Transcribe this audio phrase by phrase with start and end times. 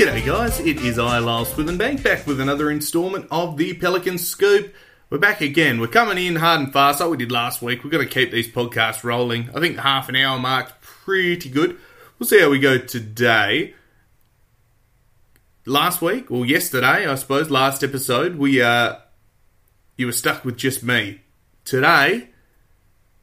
[0.00, 4.74] G'day guys, it is I, Lyle Swithenbank, back with another instalment of the Pelican Scoop.
[5.10, 5.78] We're back again.
[5.78, 7.84] We're coming in hard and fast like we did last week.
[7.84, 9.50] We're going to keep these podcasts rolling.
[9.54, 11.76] I think the half an hour mark's pretty good.
[12.18, 13.74] We'll see how we go today.
[15.66, 18.94] Last week, or yesterday, I suppose, last episode, we uh,
[19.98, 21.20] you were stuck with just me.
[21.66, 22.30] Today,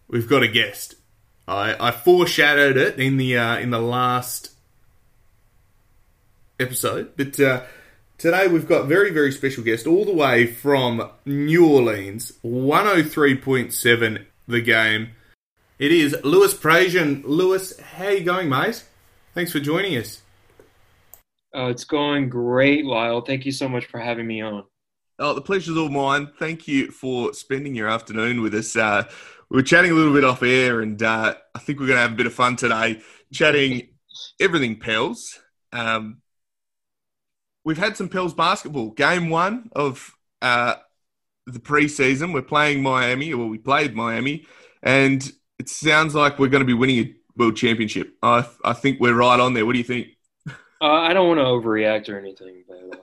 [0.08, 0.94] we've got a guest.
[1.48, 4.52] I, I foreshadowed it in the uh, in the last
[6.60, 7.14] episode.
[7.16, 7.64] But uh,
[8.18, 14.62] today we've got very, very special guest all the way from New Orleans, 103.7 the
[14.62, 15.10] game.
[15.80, 17.24] It is Louis Prejean.
[17.26, 18.84] Lewis, how you going, mate?
[19.34, 20.22] Thanks for joining us.
[21.54, 23.22] Oh, it's going great, Lyle.
[23.22, 24.64] Thank you so much for having me on.
[25.20, 26.30] Oh, the pleasure's all mine.
[26.40, 28.76] Thank you for spending your afternoon with us.
[28.76, 29.04] Uh,
[29.50, 32.02] we were chatting a little bit off air, and uh, I think we're going to
[32.02, 33.02] have a bit of fun today,
[33.34, 33.88] chatting
[34.40, 35.40] everything Pels.
[35.72, 36.22] Um,
[37.67, 38.92] we've had some Pels basketball.
[38.92, 40.76] Game one of uh,
[41.45, 44.48] the preseason, we're playing Miami, or we played Miami,
[44.82, 45.30] and
[45.60, 48.14] it sounds like we're going to be winning a world championship.
[48.23, 49.66] I, I think we're right on there.
[49.66, 50.08] What do you think?
[50.80, 53.02] Uh, I don't want to overreact or anything, but um,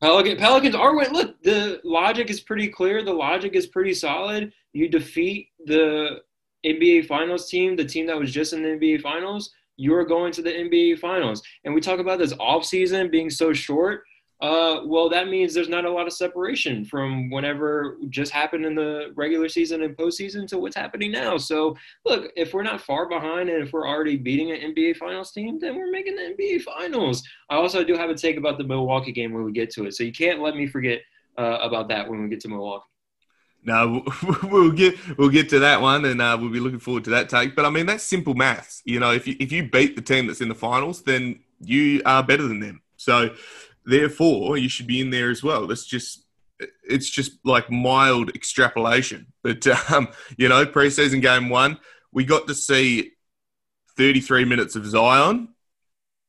[0.00, 1.12] Pelican, Pelicans are winning.
[1.12, 3.02] Look, the logic is pretty clear.
[3.02, 4.52] The logic is pretty solid.
[4.72, 6.20] You defeat the
[6.64, 10.42] NBA Finals team, the team that was just in the NBA Finals you're going to
[10.42, 11.42] the NBA Finals.
[11.64, 14.04] And we talk about this off season being so short.
[14.40, 18.74] Uh, well, that means there's not a lot of separation from whenever just happened in
[18.74, 21.36] the regular season and postseason to what's happening now.
[21.38, 21.74] So,
[22.04, 25.58] look, if we're not far behind and if we're already beating an NBA Finals team,
[25.58, 27.22] then we're making the NBA Finals.
[27.48, 29.94] I also do have a take about the Milwaukee game when we get to it.
[29.94, 31.00] So you can't let me forget
[31.38, 32.84] uh, about that when we get to Milwaukee.
[33.64, 34.04] No,
[34.42, 37.30] we'll get we'll get to that one, and uh, we'll be looking forward to that
[37.30, 37.56] take.
[37.56, 38.82] But I mean, that's simple maths.
[38.84, 42.02] You know, if you if you beat the team that's in the finals, then you
[42.04, 42.82] are better than them.
[42.96, 43.34] So,
[43.86, 45.66] therefore, you should be in there as well.
[45.66, 46.24] That's just
[46.88, 49.32] it's just like mild extrapolation.
[49.42, 51.78] But um, you know, preseason game one,
[52.12, 53.12] we got to see
[53.96, 55.48] 33 minutes of Zion,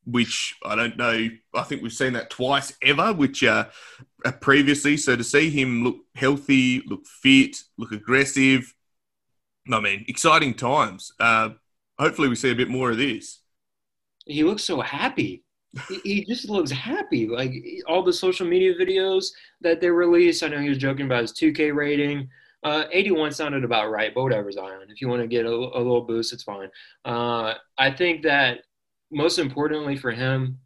[0.05, 1.29] which I don't know.
[1.53, 3.65] I think we've seen that twice ever, which uh,
[3.99, 4.97] uh, previously.
[4.97, 8.73] So to see him look healthy, look fit, look aggressive,
[9.71, 11.11] I mean, exciting times.
[11.19, 11.49] Uh,
[11.99, 13.41] hopefully, we see a bit more of this.
[14.25, 15.43] He looks so happy.
[16.03, 17.27] he just looks happy.
[17.27, 17.53] Like
[17.87, 19.25] all the social media videos
[19.61, 20.43] that they released.
[20.43, 22.29] I know he was joking about his 2K rating.
[22.63, 24.87] Uh, 81 sounded about right, but whatever, Zion.
[24.89, 26.69] If you want to get a, a little boost, it's fine.
[27.03, 28.59] Uh, I think that
[29.11, 30.59] most importantly for him,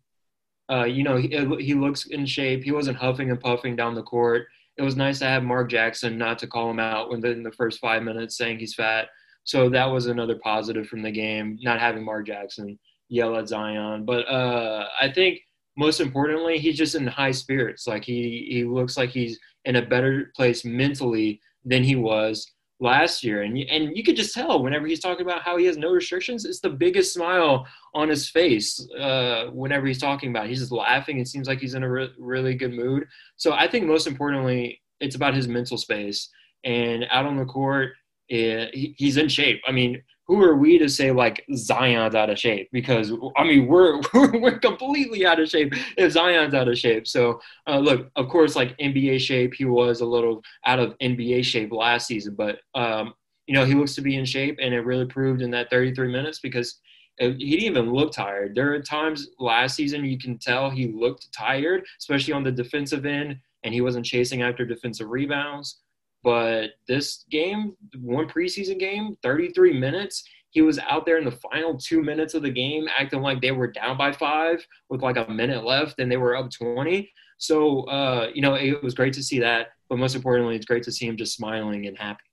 [0.69, 1.27] uh, you know, he,
[1.59, 2.63] he looks in shape.
[2.63, 4.47] He wasn't huffing and puffing down the court.
[4.77, 7.79] It was nice to have Mark Jackson not to call him out within the first
[7.79, 9.09] five minutes saying he's fat.
[9.43, 12.77] So that was another positive from the game, not having Mark Jackson
[13.09, 14.05] yell at Zion.
[14.05, 15.39] But uh, I think
[15.75, 17.87] most importantly, he's just in high spirits.
[17.87, 23.23] Like he, he looks like he's in a better place mentally than he was last
[23.23, 23.43] year.
[23.43, 25.91] And you, and you could just tell whenever he's talking about how he has no
[25.91, 30.49] restrictions, it's the biggest smile on his face uh, whenever he's talking about it.
[30.49, 31.19] He's just laughing.
[31.19, 33.05] It seems like he's in a re- really good mood.
[33.35, 36.29] So I think most importantly, it's about his mental space.
[36.63, 37.91] And out on the court,
[38.27, 39.61] it, he, he's in shape.
[39.67, 42.69] I mean, who are we to say like Zion's out of shape?
[42.71, 47.07] Because I mean, we're we're completely out of shape if Zion's out of shape.
[47.07, 51.43] So uh, look, of course, like NBA shape, he was a little out of NBA
[51.45, 53.15] shape last season, but um,
[53.47, 56.11] you know he looks to be in shape, and it really proved in that 33
[56.11, 56.79] minutes because
[57.17, 58.53] he didn't even look tired.
[58.53, 63.07] There are times last season you can tell he looked tired, especially on the defensive
[63.07, 65.79] end, and he wasn't chasing after defensive rebounds.
[66.23, 71.77] But this game, one preseason game, 33 minutes, he was out there in the final
[71.77, 75.29] two minutes of the game acting like they were down by five with like a
[75.31, 77.09] minute left and they were up 20.
[77.37, 79.67] So, uh, you know, it was great to see that.
[79.87, 82.23] But most importantly, it's great to see him just smiling and happy.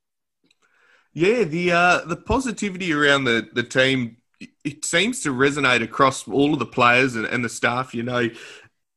[1.12, 4.18] Yeah, the uh, the positivity around the, the team
[4.64, 7.94] it seems to resonate across all of the players and, and the staff.
[7.94, 8.28] You know,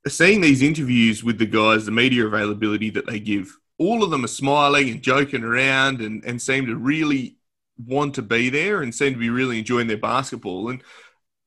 [0.08, 4.26] seeing these interviews with the guys, the media availability that they give, all of them
[4.26, 7.38] are smiling and joking around and, and seem to really
[7.84, 10.70] want to be there and seem to be really enjoying their basketball.
[10.70, 10.84] And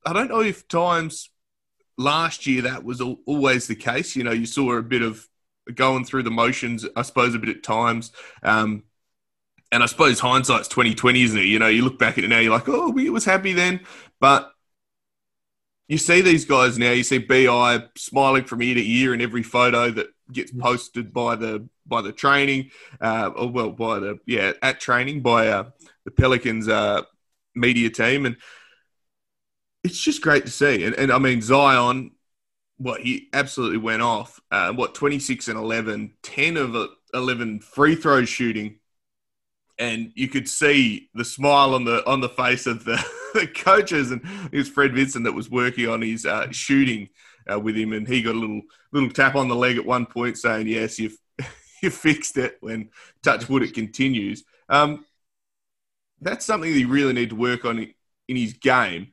[0.05, 1.29] I don't know if times
[1.97, 4.15] last year that was always the case.
[4.15, 5.27] You know, you saw a bit of
[5.75, 8.11] going through the motions, I suppose, a bit at times.
[8.41, 8.83] Um,
[9.71, 11.45] and I suppose hindsight's twenty twenty, isn't it?
[11.45, 13.81] You know, you look back at it now, you're like, oh, we was happy then,
[14.19, 14.51] but
[15.87, 16.91] you see these guys now.
[16.91, 21.35] You see BI smiling from ear to ear in every photo that gets posted by
[21.35, 22.71] the by the training,
[23.01, 25.69] uh, well, by the yeah at training by uh,
[26.05, 27.01] the Pelicans uh,
[27.55, 28.37] media team, and
[29.83, 30.83] it's just great to see.
[30.83, 32.11] And, and I mean, Zion,
[32.77, 34.39] what he absolutely went off.
[34.51, 38.79] Uh, what, 26 and 11, 10 of 11 free throws shooting.
[39.79, 43.03] And you could see the smile on the on the face of the,
[43.33, 44.21] the coaches, and
[44.51, 47.09] it was Fred Vinson that was working on his uh, shooting
[47.51, 50.05] uh, with him, and he got a little little tap on the leg at one
[50.05, 51.17] point, saying, "Yes, you've
[51.83, 52.89] you fixed it." When
[53.21, 54.43] touch wood, it continues.
[54.69, 55.05] Um,
[56.21, 57.93] that's something that you really need to work on
[58.27, 59.07] in his game.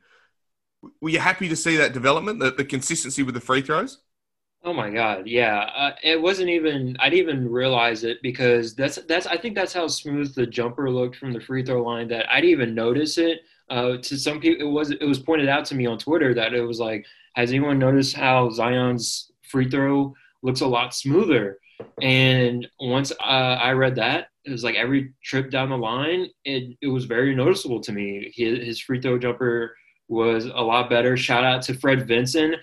[1.01, 3.99] Were you happy to see that development, the, the consistency with the free throws?
[4.63, 5.59] Oh my God, yeah.
[5.75, 6.95] Uh, it wasn't even.
[6.99, 9.25] I didn't even realize it because that's that's.
[9.25, 12.41] I think that's how smooth the jumper looked from the free throw line that I
[12.41, 13.41] didn't even notice it.
[13.71, 16.53] Uh, to some people, it was it was pointed out to me on Twitter that
[16.53, 20.13] it was like, has anyone noticed how Zion's free throw
[20.43, 21.57] looks a lot smoother?
[22.01, 26.77] And once uh, I read that, it was like every trip down the line, it,
[26.81, 28.31] it was very noticeable to me.
[28.35, 29.75] His, his free throw jumper
[30.07, 31.15] was a lot better.
[31.15, 32.55] Shout out to Fred Vinson.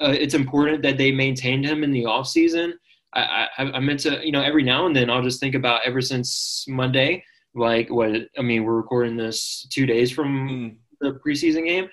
[0.00, 2.72] Uh, it's important that they maintained him in the offseason.
[3.14, 5.82] I, I, I meant to, you know, every now and then I'll just think about
[5.84, 7.24] ever since Monday,
[7.54, 10.76] like what, I mean, we're recording this two days from mm.
[11.00, 11.88] the preseason game.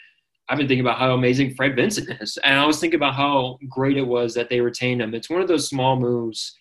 [0.49, 2.37] I've been thinking about how amazing Fred Vinson is.
[2.43, 5.13] And I was thinking about how great it was that they retained him.
[5.13, 6.57] It's one of those small moves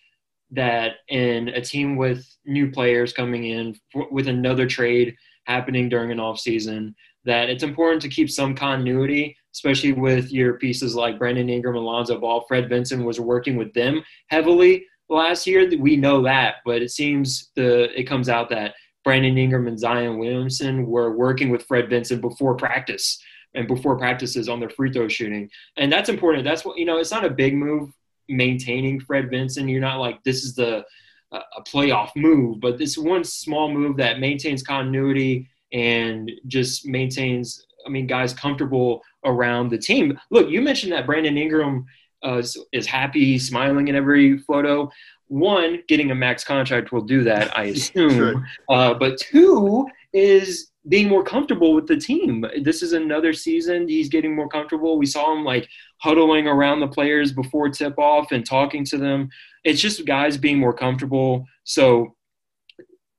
[0.51, 3.75] that in a team with new players coming in
[4.11, 5.15] with another trade
[5.45, 10.53] happening during an off season that it's important to keep some continuity especially with your
[10.57, 15.45] pieces like brandon ingram and lonzo ball fred vinson was working with them heavily last
[15.45, 15.69] year.
[15.77, 20.19] We know that but it seems the it comes out that brandon ingram and zion
[20.19, 23.19] williamson were working with fred vinson before practice
[23.53, 25.49] and before practices on their free throw shooting.
[25.77, 26.43] And that's important.
[26.43, 27.91] That's what you know it's not a big move
[28.31, 29.67] maintaining Fred Vinson.
[29.67, 30.83] You're not like this is the
[31.31, 37.65] uh, a playoff move, but this one small move that maintains continuity and just maintains,
[37.85, 40.19] I mean, guys comfortable around the team.
[40.29, 41.85] Look, you mentioned that Brandon Ingram
[42.23, 42.43] uh,
[42.73, 44.89] is happy, smiling in every photo.
[45.27, 48.11] One, getting a max contract will do that, I assume.
[48.11, 48.47] sure.
[48.69, 52.45] uh, but two is being more comfortable with the team.
[52.63, 53.87] This is another season.
[53.87, 54.97] He's getting more comfortable.
[54.97, 55.67] We saw him like
[55.97, 59.29] huddling around the players before tip off and talking to them.
[59.63, 61.45] It's just guys being more comfortable.
[61.63, 62.15] So,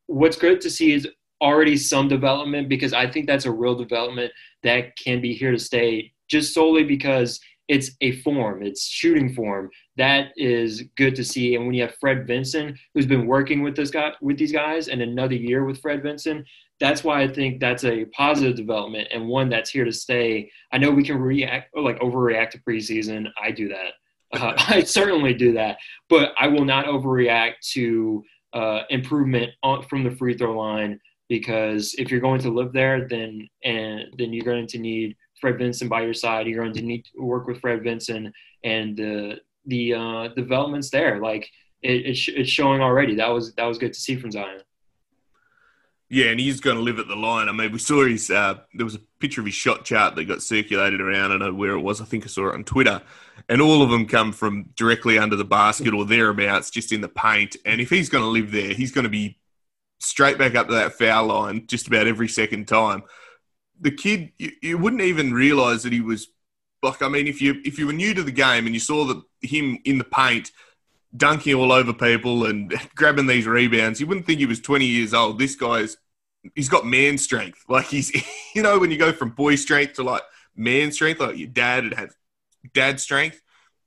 [0.07, 1.09] what's good to see is
[1.41, 5.59] already some development because I think that's a real development that can be here to
[5.59, 9.71] stay just solely because it's a form, it's shooting form.
[9.97, 11.55] That is good to see.
[11.55, 14.89] And when you have Fred Vinson, who's been working with this guy with these guys,
[14.89, 16.45] and another year with Fred Vinson,
[16.81, 20.51] that's why I think that's a positive development and one that's here to stay.
[20.73, 23.29] I know we can react or like overreact to preseason.
[23.41, 23.93] I do that.
[24.35, 25.77] Uh, I certainly do that,
[26.09, 31.95] but I will not overreact to uh, improvement on, from the free throw line because
[31.99, 35.87] if you're going to live there, then and then you're going to need Fred Vinson
[35.87, 36.47] by your side.
[36.47, 38.33] You're going to need to work with Fred Vinson,
[38.65, 41.49] and the the uh, developments there, like
[41.83, 43.17] it, it's, it's showing already.
[43.17, 44.61] That was that was good to see from Zion.
[46.09, 47.49] Yeah, and he's going to live at the line.
[47.49, 48.31] I mean, we saw his.
[48.31, 51.33] Uh, there was a picture of his shot chart that got circulated around.
[51.33, 52.03] I don't know where it was.
[52.03, 53.01] I think I saw it on Twitter,
[53.49, 57.09] and all of them come from directly under the basket or thereabouts, just in the
[57.09, 57.57] paint.
[57.65, 59.39] And if he's going to live there, he's going to be
[60.01, 63.05] straight back up to that foul line just about every second time.
[63.81, 66.29] The kid, you, you wouldn't even realize that he was
[66.83, 67.03] like.
[67.03, 69.23] I mean, if you if you were new to the game and you saw that
[69.43, 70.51] him in the paint
[71.17, 74.01] dunking all over people and grabbing these rebounds.
[74.01, 75.39] You wouldn't think he was 20 years old.
[75.39, 75.97] This guy's
[76.55, 77.65] he's got man strength.
[77.69, 78.13] Like he's
[78.55, 80.23] you know when you go from boy strength to like
[80.57, 82.15] man strength, like your dad have
[82.75, 83.41] dad strength.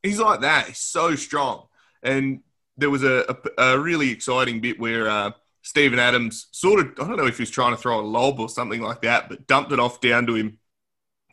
[0.04, 0.68] He's like that.
[0.68, 1.68] He's so strong.
[2.04, 2.42] And
[2.78, 5.32] there was a, a, a really exciting bit where uh,
[5.64, 8.40] Steven Adams sort of, I don't know if he was trying to throw a lob
[8.40, 10.60] or something like that, but dumped it off down to him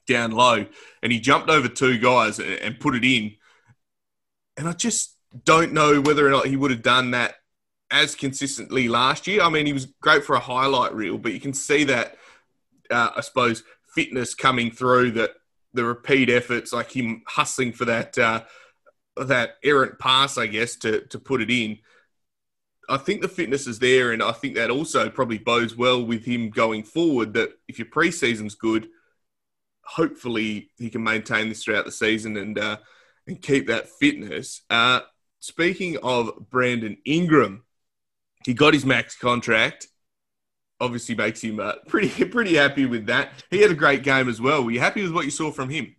[0.07, 0.67] down low.
[1.03, 3.35] And he jumped over two guys and, put it in.
[4.57, 7.37] And I just don't know whether or not he would have done that
[7.91, 9.43] as consistently last year.
[9.43, 12.17] I mean, he was great for a highlight reel, but you can see that,
[12.91, 13.63] uh, I suppose,
[13.95, 15.31] fitness coming through that
[15.75, 18.43] the repeat efforts, like him hustling for that uh,
[19.17, 21.79] that errant pass, I guess, to to put it in.
[22.89, 26.25] I think the fitness is there, and I think that also probably bodes well with
[26.25, 27.35] him going forward.
[27.35, 28.89] That if your preseason's good,
[29.85, 32.79] hopefully he can maintain this throughout the season and uh,
[33.27, 34.62] and keep that fitness.
[34.71, 35.01] Uh,
[35.41, 37.65] speaking of Brandon Ingram,
[38.45, 39.89] he got his max contract.
[40.81, 43.31] Obviously, makes him uh, pretty pretty happy with that.
[43.51, 44.65] He had a great game as well.
[44.65, 45.95] Were you happy with what you saw from him?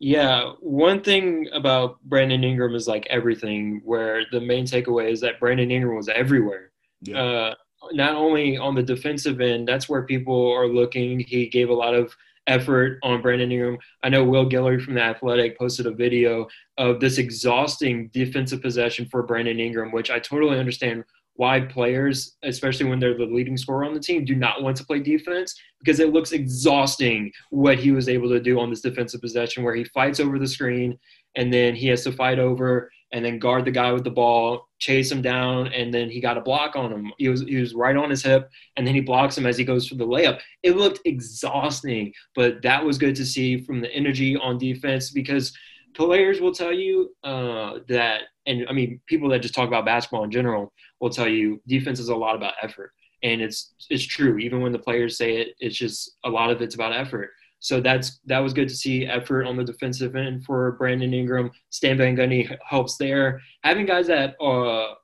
[0.00, 5.40] Yeah, one thing about Brandon Ingram is like everything, where the main takeaway is that
[5.40, 6.70] Brandon Ingram was everywhere.
[7.02, 7.20] Yeah.
[7.20, 7.54] Uh,
[7.92, 11.20] not only on the defensive end, that's where people are looking.
[11.20, 12.14] He gave a lot of
[12.48, 13.78] effort on Brandon Ingram.
[14.02, 19.06] I know Will Guillory from The Athletic posted a video of this exhausting defensive possession
[19.06, 23.84] for Brandon Ingram, which I totally understand why players, especially when they're the leading scorer
[23.84, 27.92] on the team, do not want to play defense because it looks exhausting what he
[27.92, 30.98] was able to do on this defensive possession where he fights over the screen
[31.36, 34.68] and then he has to fight over and then guard the guy with the ball,
[34.78, 37.12] chase him down, and then he got a block on him.
[37.18, 39.64] He was he was right on his hip, and then he blocks him as he
[39.64, 40.40] goes for the layup.
[40.62, 45.56] It looked exhausting, but that was good to see from the energy on defense because
[45.94, 50.24] players will tell you uh, that, and I mean people that just talk about basketball
[50.24, 54.38] in general will tell you defense is a lot about effort, and it's it's true.
[54.38, 57.30] Even when the players say it, it's just a lot of it's about effort.
[57.60, 61.50] So that's that was good to see effort on the defensive end for Brandon Ingram.
[61.70, 63.40] Stan Van Gundy helps there.
[63.64, 64.94] Having guys that uh,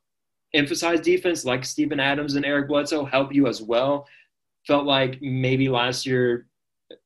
[0.54, 4.06] emphasize defense like Steven Adams and Eric Bledsoe help you as well.
[4.66, 6.46] Felt like maybe last year,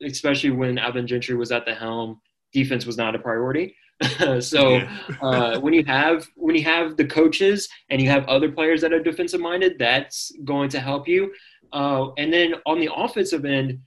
[0.02, 2.20] especially when Alvin Gentry was at the helm,
[2.52, 3.74] defense was not a priority.
[4.40, 4.80] so
[5.22, 8.92] uh, when you have when you have the coaches and you have other players that
[8.92, 11.32] are defensive minded, that's going to help you.
[11.72, 13.80] Uh, and then on the offensive end,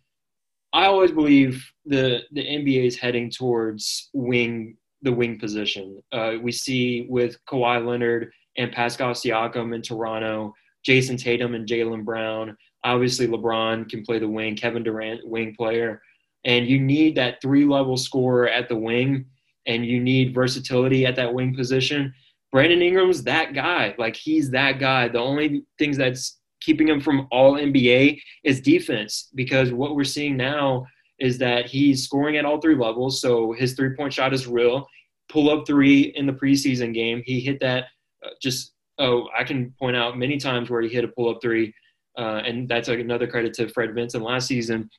[0.74, 6.02] I always believe the the NBA is heading towards wing the wing position.
[6.12, 10.54] Uh, we see with Kawhi Leonard and Pascal Siakam in Toronto,
[10.88, 12.56] Jayson Tatum and Jaylen Brown.
[12.84, 14.56] Obviously, LeBron can play the wing.
[14.56, 16.02] Kevin Durant, wing player,
[16.46, 19.26] and you need that three level scorer at the wing,
[19.68, 22.14] and you need versatility at that wing position.
[22.52, 23.96] Brandon Ingram's that guy.
[23.98, 25.08] Like he's that guy.
[25.08, 30.38] The only things that's keeping him from all NBA is defense because what we're seeing
[30.38, 30.86] now
[31.20, 33.22] is that he's scoring at all three levels.
[33.22, 34.88] So his three point shot is real.
[35.30, 37.22] Pull up three in the preseason game.
[37.26, 37.86] He hit that
[38.26, 41.42] uh, just, oh, I can point out many times where he hit a pull up
[41.42, 41.74] three.
[42.18, 44.90] Uh, and that's like another credit to Fred Vinson last season.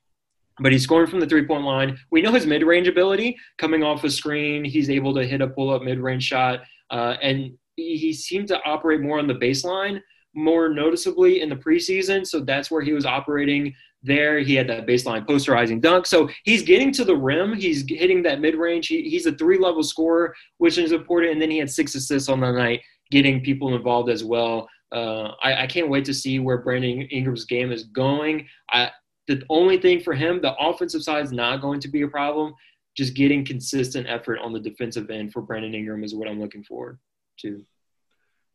[0.60, 1.98] But he's scoring from the three point line.
[2.10, 4.64] We know his mid range ability coming off a screen.
[4.64, 6.60] He's able to hit a pull up mid range shot.
[6.90, 10.00] Uh, and he, he seemed to operate more on the baseline
[10.34, 12.26] more noticeably in the preseason.
[12.26, 14.40] So that's where he was operating there.
[14.40, 16.06] He had that baseline posterizing dunk.
[16.06, 17.54] So he's getting to the rim.
[17.54, 18.88] He's hitting that mid range.
[18.88, 21.32] He, he's a three level scorer, which is important.
[21.32, 24.68] And then he had six assists on the night, getting people involved as well.
[24.90, 28.46] Uh, I, I, can't wait to see where Brandon Ingram's game is going.
[28.70, 28.90] I,
[29.26, 32.52] the only thing for him, the offensive side is not going to be a problem.
[32.94, 36.62] Just getting consistent effort on the defensive end for Brandon Ingram is what I'm looking
[36.62, 36.98] forward
[37.40, 37.64] to.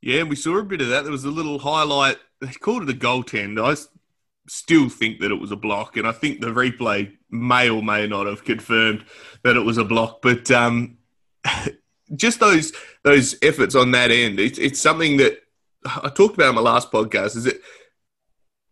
[0.02, 1.04] Yeah, we saw a bit of that.
[1.04, 2.18] There was a little highlight.
[2.40, 3.64] They called it a goaltend.
[3.64, 3.76] I
[4.48, 8.08] still think that it was a block, and I think the replay may or may
[8.08, 9.06] not have confirmed
[9.44, 10.22] that it was a block.
[10.22, 10.98] But um,
[12.16, 12.74] just those
[13.04, 15.40] those efforts on that end, it's, it's something that
[15.86, 17.36] I talked about in my last podcast.
[17.36, 17.60] Is that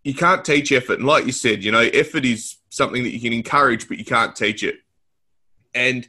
[0.04, 3.20] you can't teach effort, and like you said, you know, effort is something that you
[3.20, 4.76] can encourage, but you can't teach it.
[5.74, 6.08] And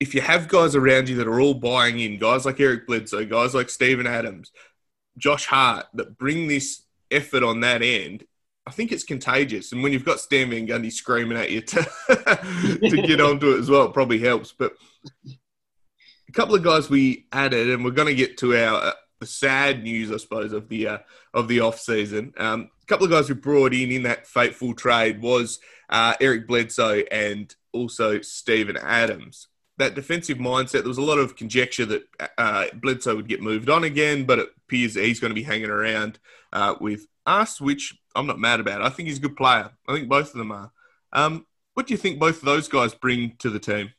[0.00, 3.26] if you have guys around you that are all buying in, guys like Eric Bledsoe,
[3.26, 4.50] guys like Steven Adams,
[5.18, 8.24] Josh Hart, that bring this effort on that end,
[8.66, 9.72] I think it's contagious.
[9.72, 13.60] And when you've got Stan Van Gundy screaming at you to, to get onto it
[13.60, 14.52] as well, it probably helps.
[14.52, 14.72] But
[15.26, 19.26] a couple of guys we added, and we're going to get to our uh, the
[19.26, 20.98] sad news, I suppose, of the uh,
[21.34, 22.32] of the off season.
[22.38, 26.46] Um, a couple of guys we brought in in that fateful trade was uh, Eric
[26.46, 29.48] Bledsoe and also Steven Adams
[29.80, 30.80] that defensive mindset.
[30.80, 32.02] There was a lot of conjecture that
[32.38, 35.70] uh, Bledsoe would get moved on again, but it appears he's going to be hanging
[35.70, 36.18] around
[36.52, 38.82] uh, with us, which I'm not mad about.
[38.82, 39.70] I think he's a good player.
[39.88, 40.70] I think both of them are.
[41.12, 43.90] Um, what do you think both of those guys bring to the team?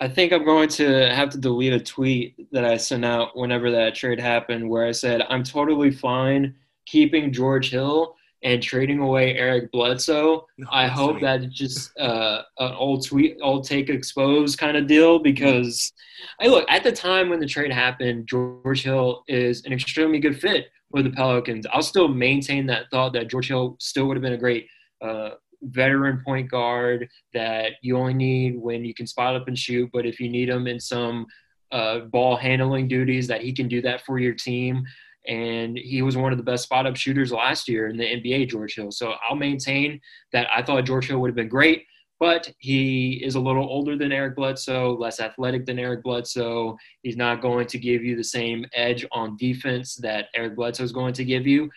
[0.00, 3.70] I think I'm going to have to delete a tweet that I sent out whenever
[3.70, 6.54] that trade happened, where I said I'm totally fine
[6.86, 10.46] keeping George Hill and trading away Eric Bledsoe.
[10.58, 11.22] No, I hope sweet.
[11.22, 15.92] that just uh, an old tweet, old take exposed kind of deal because
[16.40, 20.40] I look at the time when the trade happened, George Hill is an extremely good
[20.40, 21.66] fit with the Pelicans.
[21.72, 24.68] I'll still maintain that thought that George Hill still would have been a great
[25.02, 25.30] uh,
[25.62, 29.90] veteran point guard that you only need when you can spot up and shoot.
[29.92, 31.26] But if you need him in some
[31.70, 34.84] uh, ball handling duties, that he can do that for your team.
[35.26, 38.48] And he was one of the best spot up shooters last year in the NBA,
[38.48, 38.90] George Hill.
[38.90, 40.00] So I'll maintain
[40.32, 41.84] that I thought George Hill would have been great,
[42.18, 46.76] but he is a little older than Eric Bledsoe, less athletic than Eric Bledsoe.
[47.02, 50.92] He's not going to give you the same edge on defense that Eric Bledsoe is
[50.92, 51.70] going to give you.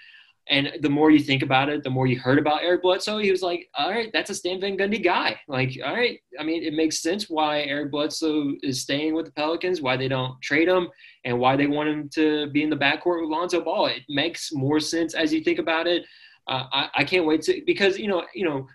[0.49, 3.31] And the more you think about it, the more you heard about Eric Bledsoe, he
[3.31, 5.39] was like, all right, that's a Stan Van Gundy guy.
[5.47, 9.31] Like, all right, I mean, it makes sense why Eric Bledsoe is staying with the
[9.31, 10.89] Pelicans, why they don't trade him,
[11.23, 13.85] and why they want him to be in the backcourt with Lonzo Ball.
[13.87, 16.03] It makes more sense as you think about it.
[16.47, 18.67] Uh, I, I can't wait to because you know you know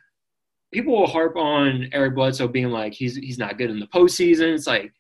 [0.73, 4.55] people will harp on Eric Bledsoe being like he's he's not good in the postseason.
[4.55, 4.93] It's like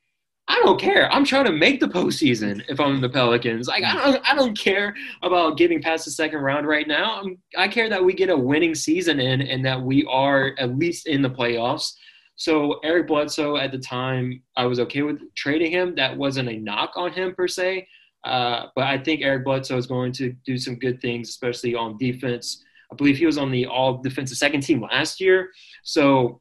[0.50, 1.12] I don't care.
[1.12, 3.68] I'm trying to make the postseason if I'm the Pelicans.
[3.68, 7.20] Like I don't I don't care about getting past the second round right now.
[7.20, 10.76] I'm, I care that we get a winning season in and that we are at
[10.76, 11.92] least in the playoffs.
[12.36, 15.94] So Eric Bledsoe at the time, I was okay with trading him.
[15.96, 17.86] That wasn't a knock on him per se,
[18.24, 21.98] uh, but I think Eric Bledsoe is going to do some good things, especially on
[21.98, 22.64] defense.
[22.90, 25.50] I believe he was on the All Defensive Second Team last year.
[25.82, 26.40] So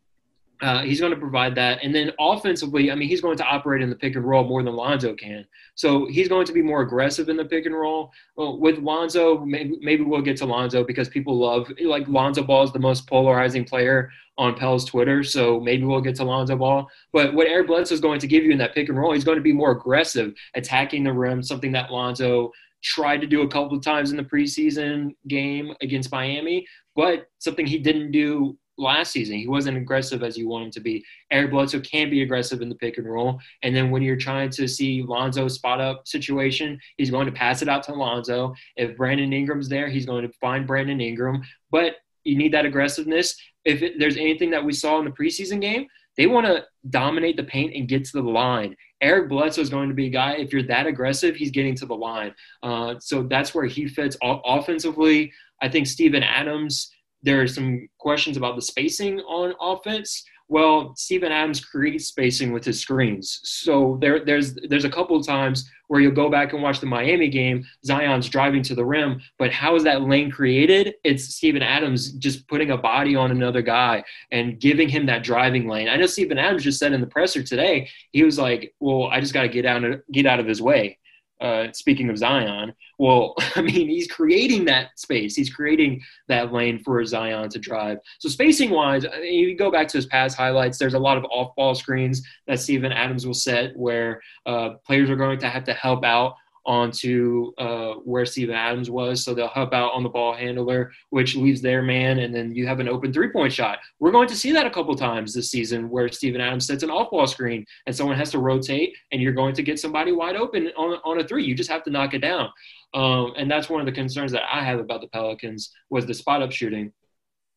[0.61, 1.83] uh, he's going to provide that.
[1.83, 4.63] And then offensively, I mean, he's going to operate in the pick and roll more
[4.63, 5.45] than Lonzo can.
[5.75, 8.11] So he's going to be more aggressive in the pick and roll.
[8.35, 12.63] Well, with Lonzo, maybe, maybe we'll get to Lonzo because people love, like, Lonzo Ball
[12.63, 15.23] is the most polarizing player on Pels Twitter.
[15.23, 16.87] So maybe we'll get to Lonzo Ball.
[17.13, 19.23] But what Eric Bledsoe is going to give you in that pick and roll, he's
[19.23, 22.51] going to be more aggressive, attacking the rim, something that Lonzo
[22.83, 27.65] tried to do a couple of times in the preseason game against Miami, but something
[27.65, 29.37] he didn't do last season.
[29.37, 31.03] He wasn't aggressive as you want him to be.
[31.31, 33.39] Eric Bledsoe can be aggressive in the pick and roll.
[33.63, 37.61] And then when you're trying to see Lonzo spot up situation, he's going to pass
[37.61, 38.53] it out to Lonzo.
[38.75, 41.41] If Brandon Ingram's there, he's going to find Brandon Ingram.
[41.71, 43.35] But you need that aggressiveness.
[43.65, 45.87] If it, there's anything that we saw in the preseason game,
[46.17, 48.75] they want to dominate the paint and get to the line.
[49.01, 50.33] Eric Bledsoe is going to be a guy.
[50.33, 52.33] If you're that aggressive, he's getting to the line.
[52.63, 55.31] Uh, so that's where he fits offensively.
[55.61, 56.91] I think Steven Adams
[57.23, 60.23] there are some questions about the spacing on offense.
[60.49, 63.41] Well, Steven Adams creates spacing with his screens.
[63.43, 66.85] So there, there's there's a couple of times where you'll go back and watch the
[66.85, 67.65] Miami game.
[67.85, 70.95] Zion's driving to the rim, but how is that lane created?
[71.03, 75.67] It's Steven Adams just putting a body on another guy and giving him that driving
[75.67, 75.89] lane.
[75.89, 79.19] I know Steven Adams just said in the presser today, he was like, "Well, I
[79.19, 80.97] just got to get out get out of his way."
[81.39, 85.35] Uh, speaking of Zion, well, I mean, he's creating that space.
[85.35, 87.99] He's creating that lane for Zion to drive.
[88.19, 90.77] So spacing wise, you go back to his past highlights.
[90.77, 95.09] There's a lot of off ball screens that Steven Adams will set where uh, players
[95.09, 96.35] are going to have to help out
[96.67, 99.23] onto uh, where Steven Adams was.
[99.23, 102.67] So they'll help out on the ball handler, which leaves their man, and then you
[102.67, 103.79] have an open three point shot.
[103.99, 106.91] We're going to see that a couple times this season where Steven Adams sets an
[106.91, 110.35] off ball screen and someone has to rotate, and you're going to get somebody wide
[110.35, 111.45] open on, on a three.
[111.45, 112.49] You just have to knock it down.
[112.93, 116.13] Um, and that's one of the concerns that I have about the Pelicans was the
[116.13, 116.91] spot up shooting.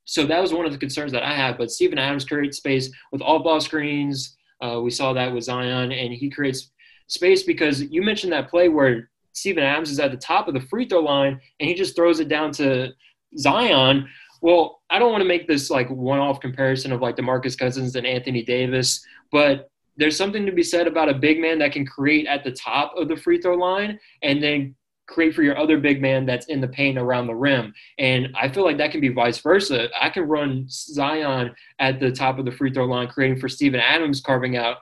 [0.05, 1.59] So that was one of the concerns that I have.
[1.59, 4.37] But Steven Adams creates space with all ball screens.
[4.61, 6.71] Uh, we saw that with Zion, and he creates
[7.11, 10.61] space because you mentioned that play where Steven Adams is at the top of the
[10.61, 12.93] free throw line and he just throws it down to
[13.37, 14.09] Zion.
[14.43, 17.97] Well, I don't want to make this like one off comparison of like DeMarcus Cousins
[17.97, 21.85] and Anthony Davis, but there's something to be said about a big man that can
[21.85, 24.75] create at the top of the free throw line and then
[25.11, 27.75] create for your other big man that's in the paint around the rim.
[27.99, 29.89] And I feel like that can be vice versa.
[30.01, 33.81] I can run Zion at the top of the free throw line, creating for Steven
[33.81, 34.79] Adams, carving out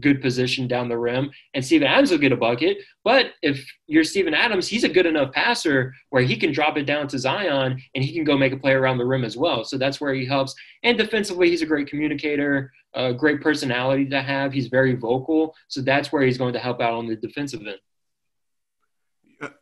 [0.00, 2.78] good position down the rim, and Steven Adams will get a bucket.
[3.04, 6.84] But if you're Steven Adams, he's a good enough passer where he can drop it
[6.84, 9.64] down to Zion and he can go make a play around the rim as well.
[9.64, 10.54] So that's where he helps.
[10.82, 14.52] And defensively, he's a great communicator, a great personality to have.
[14.52, 15.54] He's very vocal.
[15.68, 17.78] So that's where he's going to help out on the defensive end.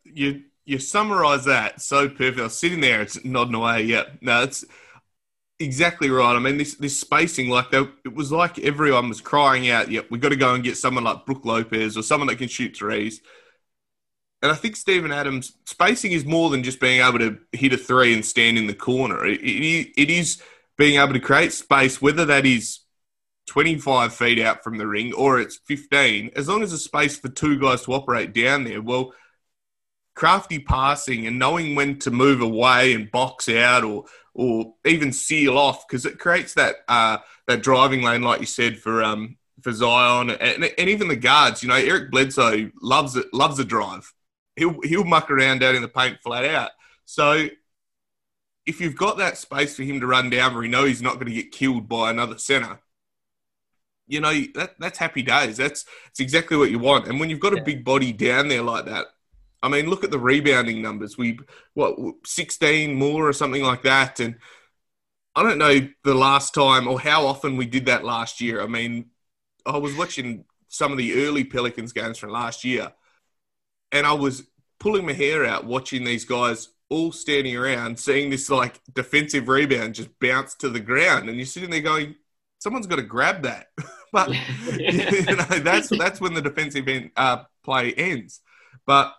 [0.04, 2.40] You you summarize that so perfect.
[2.40, 3.82] I was sitting there, it's nodding away.
[3.82, 4.64] Yeah, no, it's
[5.58, 6.34] exactly right.
[6.34, 10.06] I mean, this this spacing, like they, it was like everyone was crying out, "Yep,
[10.10, 12.76] we've got to go and get someone like Brook Lopez or someone that can shoot
[12.76, 13.20] threes."
[14.42, 17.78] And I think Steven Adams spacing is more than just being able to hit a
[17.78, 19.24] three and stand in the corner.
[19.24, 20.42] It, it, it is
[20.76, 22.80] being able to create space, whether that is
[23.46, 27.28] 25 feet out from the ring or it's 15, as long as there's space for
[27.28, 29.12] two guys to operate down there, well,
[30.16, 35.56] crafty passing and knowing when to move away and box out or or even seal
[35.56, 39.72] off because it creates that uh, that driving lane, like you said, for um, for
[39.72, 41.62] Zion and, and even the guards.
[41.62, 44.12] You know, Eric Bledsoe loves it, loves a drive.
[44.56, 46.70] He'll he'll muck around down in the paint flat out.
[47.04, 47.48] So
[48.66, 51.14] if you've got that space for him to run down where he knows he's not
[51.14, 52.80] going to get killed by another center,
[54.06, 55.56] you know that that's happy days.
[55.56, 57.06] That's that's exactly what you want.
[57.06, 59.06] And when you've got a big body down there like that,
[59.66, 61.18] I mean, look at the rebounding numbers.
[61.18, 61.40] We
[61.74, 64.36] what sixteen more or something like that, and
[65.34, 68.62] I don't know the last time or how often we did that last year.
[68.62, 69.10] I mean,
[69.66, 72.92] I was watching some of the early Pelicans games from last year,
[73.90, 74.44] and I was
[74.78, 79.96] pulling my hair out watching these guys all standing around, seeing this like defensive rebound
[79.96, 82.14] just bounce to the ground, and you're sitting there going,
[82.60, 83.66] "Someone's got to grab that."
[84.12, 84.30] but
[84.78, 88.40] you know, that's that's when the defensive end, uh, play ends.
[88.86, 89.12] But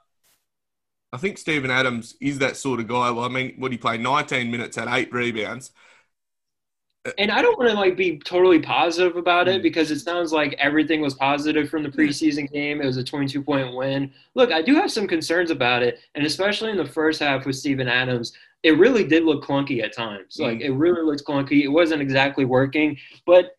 [1.14, 3.12] I think Steven Adams is that sort of guy.
[3.12, 5.72] Well, I mean, what he played 19 minutes at eight rebounds.
[7.18, 9.64] And I don't want to like be totally positive about it mm.
[9.64, 12.82] because it sounds like everything was positive from the preseason game.
[12.82, 14.12] It was a 22 point win.
[14.36, 17.56] Look, I do have some concerns about it, and especially in the first half with
[17.56, 20.38] Steven Adams, it really did look clunky at times.
[20.40, 20.66] Like mm.
[20.66, 21.64] it really looked clunky.
[21.64, 23.56] It wasn't exactly working, but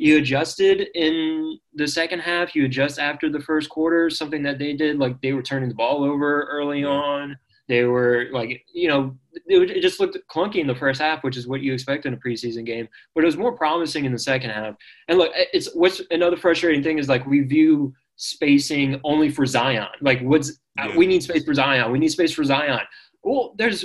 [0.00, 2.56] you adjusted in the second half.
[2.56, 4.98] You adjust after the first quarter, something that they did.
[4.98, 7.36] Like they were turning the ball over early on.
[7.68, 11.36] They were like, you know, it, it, just looked clunky in the first half, which
[11.36, 12.88] is what you expect in a preseason game.
[13.14, 14.74] But it was more promising in the second half.
[15.08, 19.86] And look, it's what's another frustrating thing is like we view spacing only for Zion.
[20.00, 20.96] Like, what's yeah.
[20.96, 21.92] we need space for Zion.
[21.92, 22.80] We need space for Zion.
[23.22, 23.84] Well, there's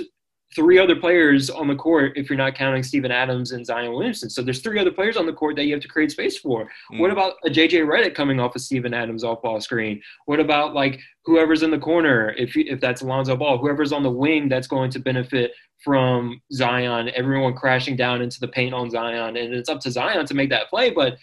[0.54, 4.30] three other players on the court if you're not counting Steven Adams and Zion Williamson.
[4.30, 6.68] So there's three other players on the court that you have to create space for.
[6.92, 7.00] Mm.
[7.00, 10.00] What about a JJ Redick coming off of Steven Adams off ball screen?
[10.26, 14.02] What about like whoever's in the corner if you, if that's Alonzo Ball, whoever's on
[14.02, 15.52] the wing that's going to benefit
[15.84, 20.24] from Zion, everyone crashing down into the paint on Zion and it's up to Zion
[20.26, 21.16] to make that play, but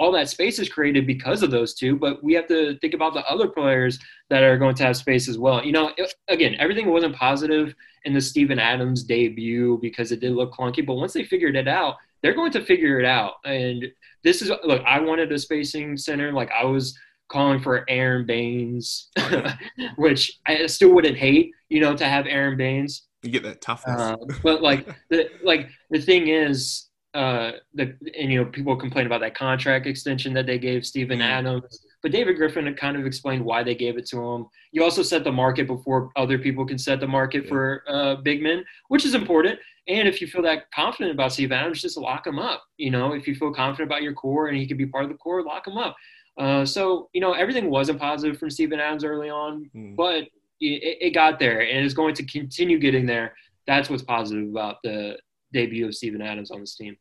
[0.00, 3.12] all that space is created because of those two, but we have to think about
[3.12, 3.98] the other players
[4.30, 5.62] that are going to have space as well.
[5.62, 5.92] You know,
[6.28, 7.74] again, everything wasn't positive
[8.06, 11.68] in the Steven Adams debut because it did look clunky, but once they figured it
[11.68, 13.34] out, they're going to figure it out.
[13.44, 13.92] And
[14.24, 19.10] this is look, I wanted a spacing center, like I was calling for Aron Baynes,
[19.96, 23.02] which I still wouldn't hate, you know, to have Aron Baynes.
[23.22, 24.00] You get that toughness.
[24.00, 29.06] Uh, but like the like the thing is, uh, the and you know people complain
[29.06, 31.28] about that contract extension that they gave Steven mm-hmm.
[31.28, 34.46] Adams, but David Griffin kind of explained why they gave it to him.
[34.72, 38.42] You also set the market before other people can set the market for uh, big
[38.42, 39.58] men, which is important.
[39.88, 42.62] And if you feel that confident about Steven Adams, just lock him up.
[42.76, 45.10] You know, if you feel confident about your core and he can be part of
[45.10, 45.96] the core, lock him up.
[46.38, 49.96] Uh, so you know everything wasn't positive from Steven Adams early on, mm.
[49.96, 50.28] but
[50.60, 53.34] it, it got there and it's going to continue getting there.
[53.66, 55.18] That's what's positive about the
[55.52, 56.96] debut of Steven Adams on this team.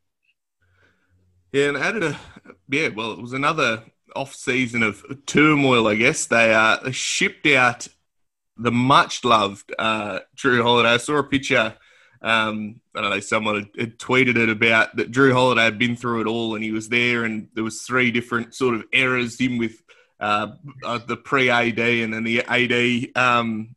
[1.51, 2.19] Yeah, and added a
[2.69, 2.89] yeah.
[2.89, 3.83] Well, it was another
[4.15, 5.87] off season of turmoil.
[5.87, 7.87] I guess they uh shipped out
[8.59, 10.89] the much loved uh, Jrue Holiday.
[10.89, 11.75] I saw a picture.
[12.21, 13.19] Um, I don't know.
[13.21, 15.11] Someone had, tweeted it about that.
[15.11, 18.11] Jrue Holiday had been through it all, and he was there, and there was three
[18.11, 19.39] different sort of errors.
[19.39, 19.81] Him with
[20.19, 20.51] uh,
[20.83, 23.17] uh, the pre AD and then the AD.
[23.17, 23.75] Um,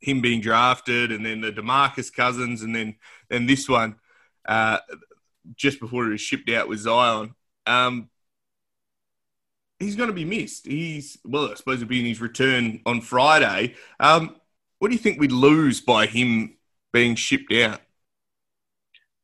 [0.00, 2.96] him being drafted, and then the Demarcus Cousins, and then
[3.28, 3.96] then this one
[4.46, 4.78] uh,
[5.56, 7.34] just before he was shipped out with Zion.
[7.66, 8.10] Um,
[9.78, 10.66] he's going to be missed.
[10.66, 13.74] He's well, I suppose it'll be in his return on Friday.
[14.00, 14.36] Um,
[14.78, 16.56] what do you think we'd lose by him
[16.92, 17.80] being shipped out?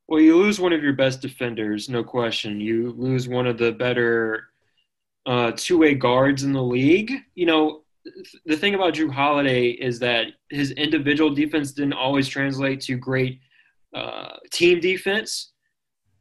[0.08, 2.60] Well, you lose one of your best defenders, no question.
[2.60, 4.48] You lose one of the better
[5.24, 7.12] uh, two-way guards in the league.
[7.36, 7.82] You know,
[8.44, 13.40] the thing about Jrue Holiday is that his individual defense didn't always translate to great
[13.94, 15.53] uh, team defense.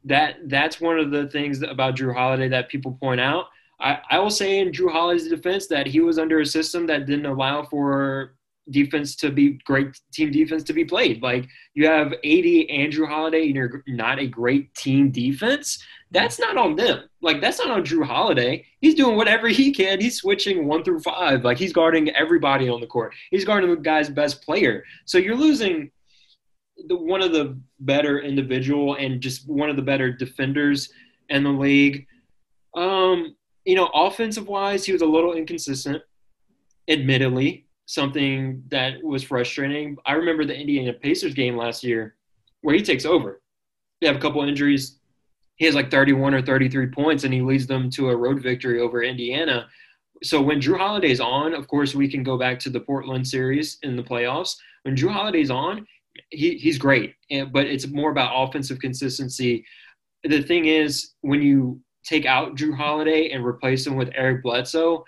[0.06, 3.46] That that's one of the things about Jrue Holiday that people point out.
[3.82, 7.06] I, I will say in Jrue Holiday's defense that he was under a system that
[7.06, 8.36] didn't allow for
[8.72, 11.22] defense to be great team defense to be played.
[11.22, 15.84] Like you have AD Andrew Holiday and you're not a great team defense.
[16.12, 17.04] That's not on them.
[17.22, 18.66] Like that's not on Jrue Holiday.
[18.82, 20.00] He's doing whatever he can.
[20.00, 21.44] He's switching one through five.
[21.44, 23.14] Like he's guarding everybody on the court.
[23.32, 24.84] He's guarding the guy's best player.
[25.06, 25.92] So you're losing
[26.88, 30.90] the one of the better individual and just one of the better defenders
[31.30, 32.08] in the league.
[32.76, 36.02] Um, you know, offensive wise, he was a little inconsistent,
[36.88, 39.98] admittedly, something that was frustrating.
[40.06, 42.16] I remember the Indiana Pacers game last year
[42.62, 43.42] where he takes over.
[44.02, 45.00] they have a couple injuries.
[45.56, 48.80] He has like 31 or 33 points, and he leads them to a road victory
[48.80, 49.68] over Indiana.
[50.24, 53.78] So when Jrue Holiday's on, of course, we can go back to the Portland series
[53.84, 54.56] in the playoffs.
[54.84, 55.86] When Jrue Holiday's on,
[56.30, 59.66] he, he's great, and, but it's more about offensive consistency.
[60.24, 65.06] The thing is, when you take out Jrue Holiday and replace him with Eric Bledsoe,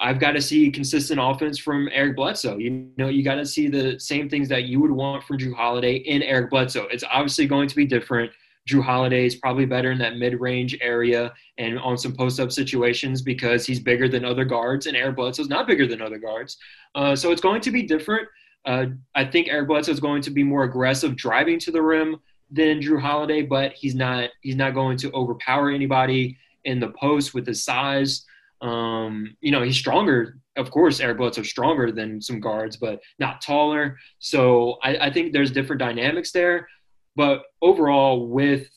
[0.00, 2.58] I've got to see consistent offense from Eric Bledsoe.
[2.58, 5.54] You know, you got to see the same things that you would want from Jrue
[5.54, 6.88] Holiday in Eric Bledsoe.
[6.90, 8.32] It's obviously going to be different.
[8.68, 13.66] Jrue Holiday is probably better in that mid-range area and on some post-up situations because
[13.66, 16.56] he's bigger than other guards, and Eric Bledsoe is not bigger than other guards.
[16.94, 18.26] Uh, so it's going to be different.
[18.64, 22.16] Uh, I think Eric Bledsoe is going to be more aggressive driving to the rim
[22.50, 27.34] than Jrue Holiday, but he's not he's not going to overpower anybody in the post
[27.34, 28.24] with his size.
[28.62, 30.38] Um, you know, he's stronger.
[30.56, 33.98] Of course, Eric Bledsoe's stronger than some guards, but not taller.
[34.18, 36.68] So I, I think there's different dynamics there.
[37.16, 38.68] But overall, without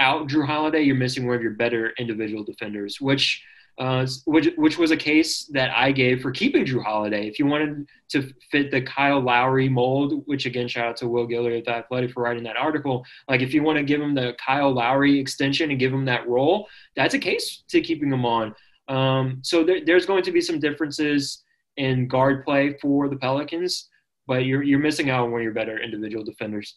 [0.00, 3.44] Jrue Holiday, you're missing one of your better individual defenders, which–
[3.78, 7.26] uh, which which was a case that I gave for keeping Jrue Holiday.
[7.26, 11.26] If you wanted to fit the Kyle Lowry mold, which again, shout out to Will
[11.26, 13.04] Guillory at the Athletic for writing that article.
[13.28, 16.28] Like, if you want to give him the Kyle Lowry extension and give him that
[16.28, 18.54] role, that's a case to keeping him on.
[18.86, 21.42] Um, so there, there's going to be some differences
[21.76, 23.88] in guard play for the Pelicans,
[24.28, 26.76] but you're you're missing out on one of your better individual defenders.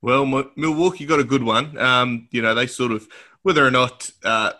[0.00, 0.24] Well,
[0.56, 1.76] Milwaukee got a good one.
[1.76, 3.06] Um, you know, they sort of
[3.42, 4.10] whether or not.
[4.24, 4.52] Uh,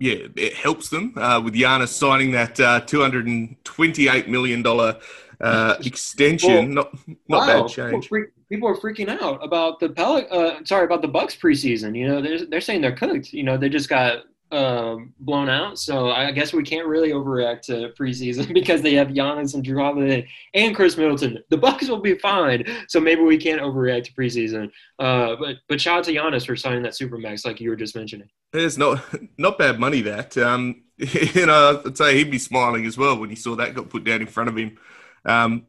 [0.00, 4.62] yeah, it helps them uh, with Giannis signing that uh, two hundred and twenty-eight million
[4.62, 4.98] dollar
[5.40, 6.74] uh, extension.
[6.74, 7.62] Well, not not wow.
[7.62, 8.10] bad change.
[8.10, 11.94] People, people are freaking out about the Pel- uh, sorry about the Bucks preseason.
[11.96, 13.34] You know, they're they're saying they're cooked.
[13.34, 15.78] You know, they just got um, blown out.
[15.78, 19.80] So I guess we can't really overreact to preseason because they have Giannis and Jrue
[19.80, 21.38] Holiday and Khris Middleton.
[21.50, 22.64] The Bucks will be fine.
[22.88, 24.70] So maybe we can't overreact to preseason.
[24.98, 27.76] Uh, but but shout out to Giannis for signing that super max like you were
[27.76, 28.28] just mentioning.
[28.52, 29.02] It's not
[29.38, 30.36] not bad money that.
[30.36, 33.88] Um, you know, I'd say he'd be smiling as well when he saw that got
[33.88, 34.78] put down in front of him.
[35.24, 35.66] Um,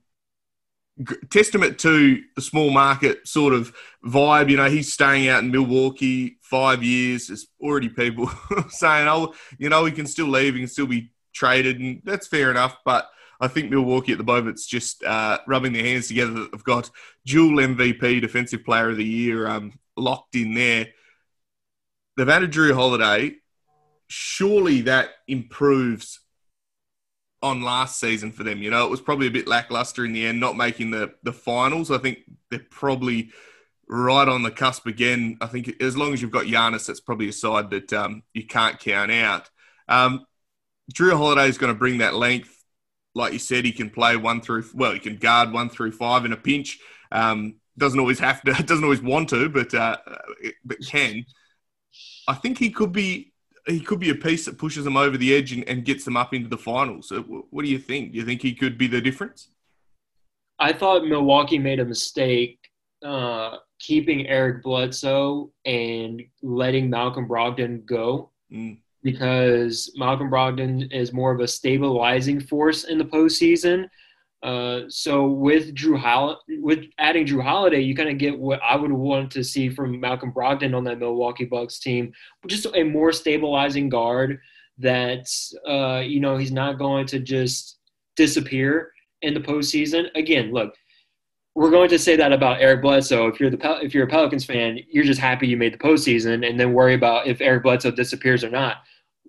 [1.30, 3.74] testament to the small market sort of
[4.06, 4.50] vibe.
[4.50, 7.28] You know, he's staying out in Milwaukee five years.
[7.28, 8.30] There's already people
[8.70, 10.54] saying, "Oh, you know, he can still leave.
[10.54, 12.78] He can still be traded," and that's fair enough.
[12.86, 13.10] But
[13.40, 16.92] I think Milwaukee at the moment's just uh, rubbing their hands together that they've got
[17.26, 20.90] dual MVP, Defensive Player of the Year, um, locked in there.
[22.18, 23.38] They've added Jrue Holiday.
[24.10, 26.20] Surely that improves
[27.42, 28.62] on last season for them.
[28.62, 31.32] You know, it was probably a bit lackluster in the end, not making the the
[31.32, 31.90] finals.
[31.90, 33.32] I think they're probably
[33.92, 35.38] right on the cusp again.
[35.42, 38.48] I think as long as you've got Giannis, that's probably a side that um, you
[38.48, 39.50] can't count out.
[39.90, 40.26] Um,
[40.94, 42.64] Jrue Holiday is going to bring that length.
[43.14, 46.24] Like you said, he can play one through well, he can guard one through five
[46.24, 46.80] in a pinch.
[47.12, 49.98] Um, doesn't always have to, doesn't always want to, but uh,
[50.64, 51.26] but can.
[52.30, 53.34] I think he could be
[53.68, 56.16] he could be a piece that pushes them over the edge and, and gets them
[56.16, 57.10] up into the finals.
[57.10, 58.14] So what do you think?
[58.14, 59.50] Do you think he could be the difference?
[60.58, 62.61] I thought Milwaukee made a mistake
[63.04, 68.78] uh, keeping Eric Bledsoe and letting Malcolm Brogdon go mm.
[69.04, 73.88] because Malcolm Brogdon is more of a stabilizing force in the postseason.
[74.44, 78.76] Uh, so with Jrue Hol- with adding Jrue Holiday, you kind of get what I
[78.76, 82.12] would want to see from Malcolm Brogdon on that Milwaukee Bucks team,
[82.48, 84.40] just a more stabilizing guard
[84.80, 85.28] that
[85.68, 87.78] uh, you know he's not going to just
[88.16, 90.08] disappear in the postseason.
[90.16, 90.74] Again, look,
[91.54, 93.28] we're going to say that about Eric Bledsoe.
[93.28, 96.48] If you're the if you're a Pelicans fan, you're just happy you made the postseason,
[96.48, 98.78] and then worry about if Eric Bledsoe disappears or not.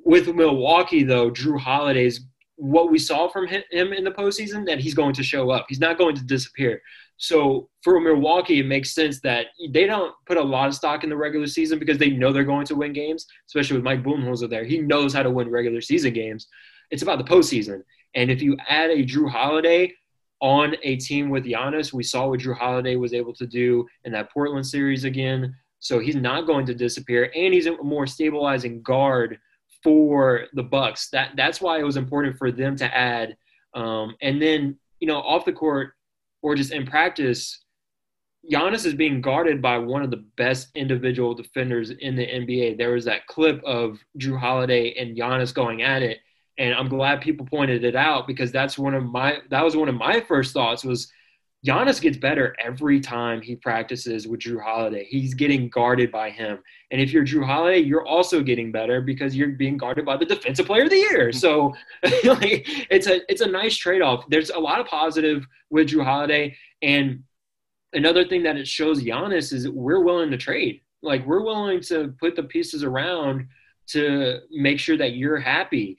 [0.04, 2.20] With Milwaukee, though, Jrue Holiday's
[2.56, 5.66] what we saw from him in the postseason that he's going to show up.
[5.68, 6.80] He's not going to disappear.
[7.16, 11.10] So for Milwaukee, it makes sense that they don't put a lot of stock in
[11.10, 14.48] the regular season because they know they're going to win games, especially with Mike Budenholzer
[14.48, 14.64] there.
[14.64, 16.46] He knows how to win regular season games.
[16.90, 17.82] It's about the postseason.
[18.14, 19.92] And if you add a Jrue Holiday
[20.42, 24.12] on a team with Giannis, we saw what Jrue Holiday was able to do in
[24.12, 25.54] that Portland series again.
[25.78, 29.38] So he's not going to disappear, and he's a more stabilizing guard–
[29.82, 31.08] for the Bucks.
[31.10, 33.36] That that's why it was important for them to add.
[33.74, 35.92] Um, and then you know off the court
[36.42, 37.64] or just in practice,
[38.50, 42.78] Giannis is being guarded by one of the best individual defenders in the NBA.
[42.78, 46.18] There was that clip of Jrue Holiday and Giannis going at it,
[46.58, 49.88] and I'm glad people pointed it out because that's one of my that was one
[49.88, 51.10] of my first thoughts was
[51.66, 55.06] Giannis gets better every time he practices with Jrue Holiday.
[55.08, 56.58] He's getting guarded by him.
[56.90, 60.24] And if you're Jrue Holiday, you're also getting better because you're being guarded by the
[60.24, 61.28] defensive player of the year.
[61.28, 61.38] Mm-hmm.
[61.38, 61.72] So
[62.28, 64.28] like, it's a it's a nice trade-off.
[64.28, 66.56] There's a lot of positive with Jrue Holiday.
[66.82, 67.22] And
[67.92, 70.80] another thing that it shows Giannis is we're willing to trade.
[71.00, 73.46] Like we're willing to put the pieces around
[73.88, 75.96] to make sure that you're happy.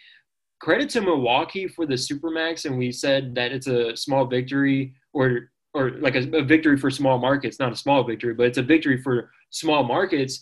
[0.64, 5.52] Credit to Milwaukee for the supermax, and we said that it's a small victory or
[5.74, 8.64] or like a, a victory for small markets, not a small victory, but it's a
[8.64, 10.40] victory for small markets.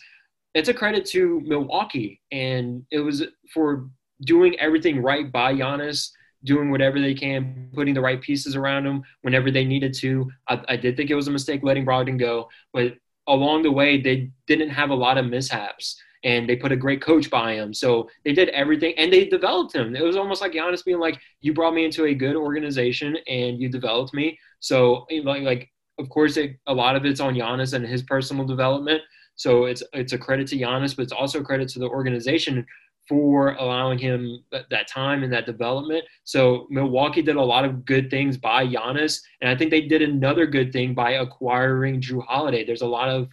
[0.53, 3.89] It's a credit to Milwaukee, and it was for
[4.23, 6.11] doing everything right by Giannis
[6.43, 10.29] doing whatever they can, putting the right pieces around him whenever they needed to.
[10.47, 12.93] I, I did think it was a mistake letting Brogdon go, but
[13.27, 15.99] along the way, they didn't have a lot of mishaps.
[16.23, 17.73] And they put a great coach by him.
[17.73, 19.95] So they did everything and they developed him.
[19.95, 23.59] It was almost like Giannis being like, You brought me into a good organization and
[23.59, 24.37] you developed me.
[24.59, 28.45] So, like, like of course, it, a lot of it's on Giannis and his personal
[28.45, 29.01] development.
[29.35, 32.65] So it's it's a credit to Giannis, but it's also a credit to the organization
[33.07, 36.03] for allowing him that, that, time and that development.
[36.23, 40.01] So Milwaukee did a lot of good things by Giannis, and I think they did
[40.01, 42.63] another good thing by acquiring Jrue Holiday.
[42.63, 43.27] There's a lot of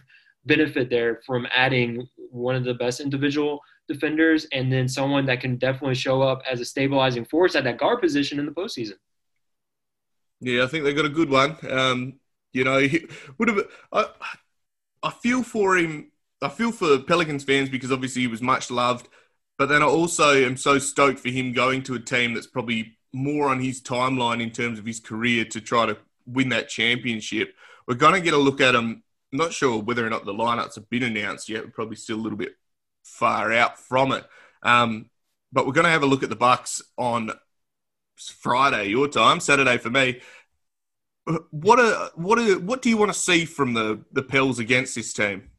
[0.45, 5.57] benefit there from adding one of the best individual defenders and then someone that can
[5.57, 8.95] definitely show up as a stabilizing force at that guard position in the postseason.
[10.41, 11.57] Yeah, I think they got a good one.
[11.69, 12.19] Um,
[12.53, 12.79] you know,
[13.37, 13.59] would have.
[13.91, 14.05] I,
[15.03, 16.11] I feel for him.
[16.41, 19.09] I feel for Pelicans fans because obviously he was much loved
[19.59, 22.97] but then I also am so stoked for him going to a team that's probably
[23.11, 27.53] more on his timeline in terms of his career to try to win that championship.
[27.85, 29.03] We're going to get a look at him.
[29.31, 31.63] I'm not sure whether or not the lineups have been announced yet.
[31.63, 32.55] We're probably still a little bit
[33.03, 34.25] far out from it.
[34.63, 35.09] Um,
[35.51, 37.31] but we're going to have a look at the Bucks on
[38.17, 40.21] Friday, your time, Saturday for me.
[41.51, 44.95] What a, what a, what do you want to see from the the Pels against
[44.95, 45.51] this team?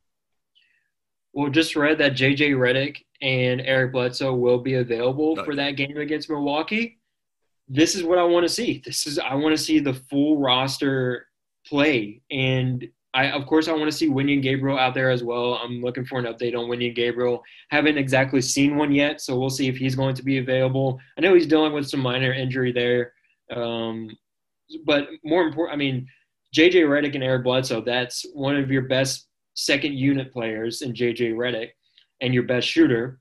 [1.33, 5.97] Well, just read that JJ Redick and Eric Bledsoe will be available for that game
[5.97, 6.99] against Milwaukee.
[7.69, 8.83] This is what I want to see.
[8.85, 11.29] This is I want to see the full roster
[11.67, 15.55] play, and I of course I want to see Wenyen Gabriel out there as well.
[15.55, 17.43] I'm looking for an update on Wenyen Gabriel.
[17.71, 21.01] Haven't exactly seen one yet, so we'll see if he's going to be available.
[21.19, 23.13] I know he's dealing with some minor injury there,
[23.55, 24.09] um,
[24.87, 26.07] but more important, I mean,
[26.55, 27.83] JJ Redick and Eric Bledsoe.
[27.83, 31.71] That's one of your best second unit players in JJ Redick
[32.21, 33.21] and your best shooter.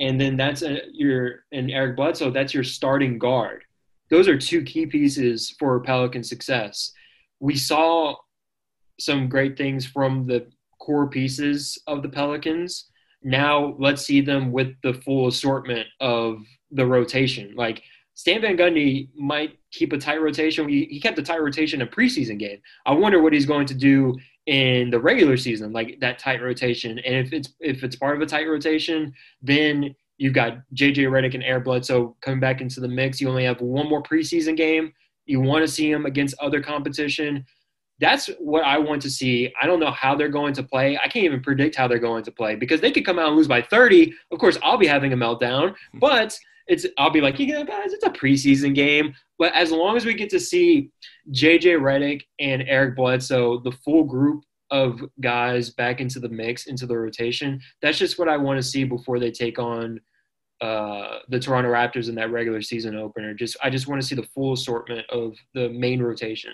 [0.00, 3.64] And then that's a, your and Eric Bledsoe, that's your starting guard.
[4.10, 6.92] Those are two key pieces for Pelican success.
[7.40, 8.16] We saw
[8.98, 10.46] some great things from the
[10.80, 12.86] core pieces of the Pelicans.
[13.22, 17.54] Now let's see them with the full assortment of the rotation.
[17.56, 17.82] Like
[18.14, 20.68] Stan Van Gundy might keep a tight rotation.
[20.68, 22.58] He, he kept a tight rotation in a preseason game.
[22.84, 26.98] I wonder what he's going to do in the regular season, like that tight rotation.
[27.00, 31.34] And if it's if it's part of a tight rotation, then you've got JJ Redick
[31.34, 33.20] and Eric Bledsoe coming back into the mix.
[33.20, 34.92] You only have one more preseason game.
[35.26, 37.44] You want to see them against other competition.
[38.00, 39.52] That's what I want to see.
[39.60, 40.96] I don't know how they're going to play.
[40.96, 43.36] I can't even predict how they're going to play because they could come out and
[43.36, 44.14] lose by 30.
[44.30, 48.04] Of course, I'll be having a meltdown, but it's I'll be like, yeah, guys, it's
[48.04, 49.14] a preseason game.
[49.38, 50.90] But as long as we get to see
[51.32, 56.86] JJ Redick and Eric Bledsoe, the full group of guys back into the mix, into
[56.86, 60.00] the rotation, that's just what I want to see before they take on
[60.60, 63.32] uh, the Toronto Raptors in that regular season opener.
[63.32, 66.52] Just I just want to see the full assortment of the main rotation.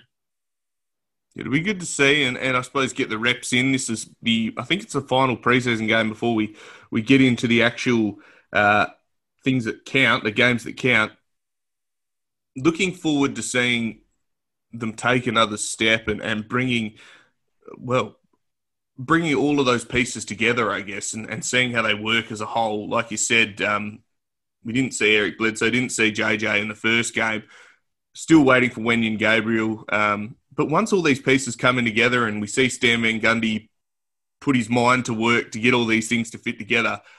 [1.37, 3.73] It'll be good to see, and, and I suppose get the reps in.
[3.73, 6.57] This is the I think it's the final preseason game before we
[6.90, 8.18] we get into the actual
[8.53, 8.87] uh,
[9.42, 11.12] things that count, the games that count.
[12.57, 14.03] Looking forward to seeing
[14.73, 16.94] them take another step and, and bringing,
[17.77, 18.16] well,
[18.97, 22.40] bringing all of those pieces together, I guess, and, and seeing how they work as
[22.40, 22.88] a whole.
[22.88, 24.01] Like you said, um,
[24.64, 27.42] we didn't see Eric Bledsoe, didn't see JJ in the first game.
[28.14, 29.85] Still waiting for Wenyen Gabriel.
[29.88, 33.68] Um, but once all these pieces come in together and we see Stan Van Gundy
[34.40, 37.00] put his mind to work to get all these things to fit together–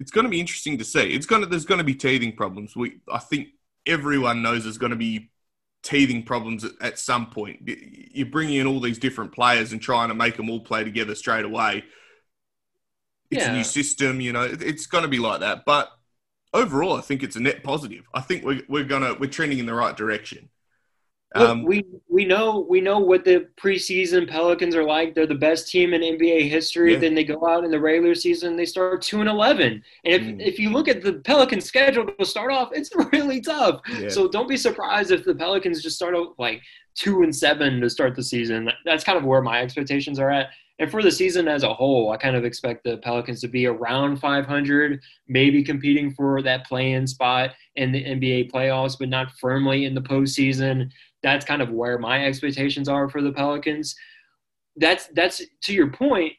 [0.00, 1.14] it's going to be interesting to see.
[1.14, 2.74] It's going to there's going to be teething problems.
[2.74, 3.48] We I think
[3.86, 5.30] everyone knows there's going to be
[5.82, 7.68] teething problems at, at some point.
[8.12, 11.14] You're bringing in all these different players and trying to make them all play together
[11.14, 11.84] straight away.
[13.30, 13.52] It's yeah.
[13.52, 14.42] a new system, you know.
[14.42, 15.90] It's going to be like that, but
[16.52, 18.08] overall, I think it's a net positive.
[18.12, 20.48] I think we're, we're gonna we're trending in the right direction.
[21.36, 25.14] Um, we we know we know what the preseason Pelicans are like.
[25.14, 26.94] They're the best team in NBA history.
[26.94, 26.98] Yeah.
[26.98, 28.56] Then they go out in the regular season.
[28.56, 29.82] They start two and eleven.
[30.04, 30.40] And if mm.
[30.40, 33.80] if you look at the Pelicans' schedule to start off, it's really tough.
[33.96, 34.08] Yeah.
[34.08, 36.62] So don't be surprised if the Pelicans just start out like
[36.96, 38.68] two and seven to start the season.
[38.84, 40.48] That's kind of where my expectations are at.
[40.80, 43.66] And for the season as a whole, I kind of expect the Pelicans to be
[43.66, 49.84] around 500, maybe competing for that play-in spot in the NBA playoffs, but not firmly
[49.84, 50.90] in the postseason
[51.22, 53.94] that's kind of where my expectations are for the Pelicans.
[54.76, 56.32] That's that's to your point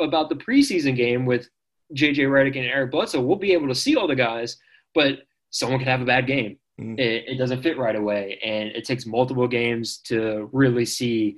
[0.00, 1.48] about the preseason game with
[1.94, 3.20] JJ Redick and Eric Bledsoe.
[3.20, 4.56] We'll be able to see all the guys,
[4.94, 5.20] but
[5.50, 6.58] someone could have a bad game.
[6.80, 6.98] Mm-hmm.
[6.98, 11.36] It, it doesn't fit right away, and it takes multiple games to really see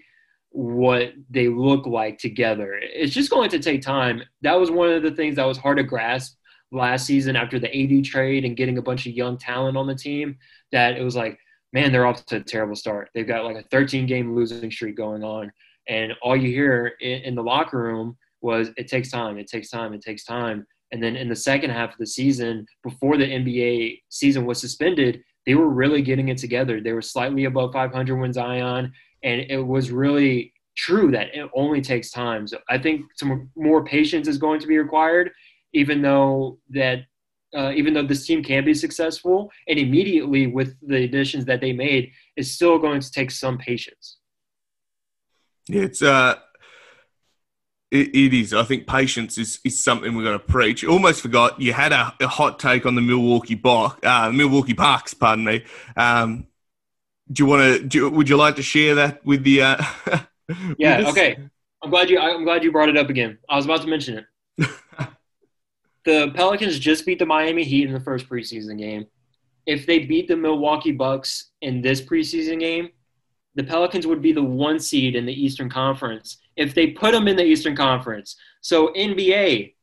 [0.51, 2.79] what they look like together.
[2.83, 4.23] It's just going to take time.
[4.43, 6.37] That was one of the things that was hard to grasp
[6.73, 9.95] last season after the AD trade and getting a bunch of young talent on the
[9.95, 10.37] team.
[10.73, 11.39] That it was like,
[11.73, 13.11] man, they're off to a terrible start.
[13.15, 15.53] They've got like a 13 game losing streak going on.
[15.89, 19.71] And all you hear in, in the locker room was, it takes time, it takes
[19.71, 20.67] time, it takes time.
[20.93, 25.23] And then in the second half of the season, before the NBA season was suspended,
[25.47, 26.81] they were really getting it together.
[26.81, 28.93] They were slightly above 500 when Zion
[29.23, 32.47] and it was really true that it only takes time.
[32.47, 35.31] So I think some more patience is going to be required,
[35.73, 37.01] even though that
[37.57, 41.73] uh, even though this team can be successful, and immediately with the additions that they
[41.73, 44.19] made, is still going to take some patience.
[45.69, 46.37] It's uh,
[47.91, 48.55] it, it is.
[48.55, 50.85] I think patience is, is something we're going to preach.
[50.85, 55.15] Almost forgot you had a, a hot take on the Milwaukee Bucks, uh, Milwaukee Bucks,
[55.15, 55.65] pardon me.
[55.97, 56.47] Um,
[57.31, 58.11] do you want to?
[58.11, 59.63] Would you like to share that with the?
[59.63, 59.85] Uh,
[60.79, 61.09] yeah.
[61.09, 61.37] okay.
[61.83, 62.19] I'm glad you.
[62.19, 63.39] I'm glad you brought it up again.
[63.49, 64.25] I was about to mention
[64.59, 64.69] it.
[66.05, 69.07] the Pelicans just beat the Miami Heat in the first preseason game.
[69.67, 72.89] If they beat the Milwaukee Bucks in this preseason game,
[73.55, 77.29] the Pelicans would be the one seed in the Eastern Conference if they put them
[77.29, 78.37] in the Eastern Conference.
[78.61, 79.75] So NBA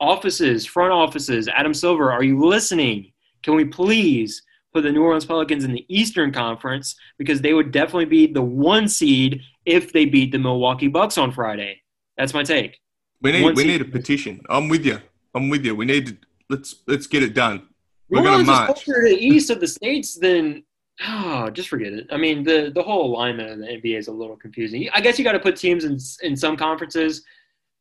[0.00, 3.12] offices, front offices, Adam Silver, are you listening?
[3.42, 4.42] Can we please
[4.76, 8.42] put the New Orleans Pelicans in the Eastern Conference because they would definitely be the
[8.42, 11.80] one seed if they beat the Milwaukee Bucks on Friday.
[12.18, 12.78] That's my take.
[13.22, 13.70] We need one we seed.
[13.72, 14.42] need a petition.
[14.50, 15.00] I'm with you.
[15.36, 15.76] I'm with you.
[15.76, 16.16] We need to
[16.48, 17.68] let's let's get it done.
[18.08, 18.66] We're going to march.
[18.66, 20.64] Closer to the east of the states, then
[21.06, 22.06] oh, just forget it.
[22.10, 24.88] I mean, the the whole alignment of the NBA is a little confusing.
[24.94, 27.22] I guess you got to put teams in in some conferences.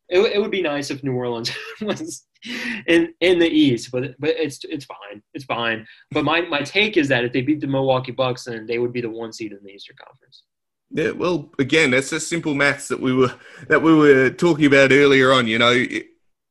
[0.08, 1.52] It, it would be nice if New Orleans
[1.82, 2.28] was
[2.88, 5.24] in in the East, but but it's it's fine.
[5.34, 5.88] It's fine.
[6.12, 8.94] But my my take is that if they beat the Milwaukee Bucks, then they would
[8.94, 10.44] be the one seed in the Eastern Conference.
[10.92, 13.34] Yeah, well, again, that's a simple maths that we were
[13.68, 15.48] that we were talking about earlier on.
[15.48, 15.86] You know,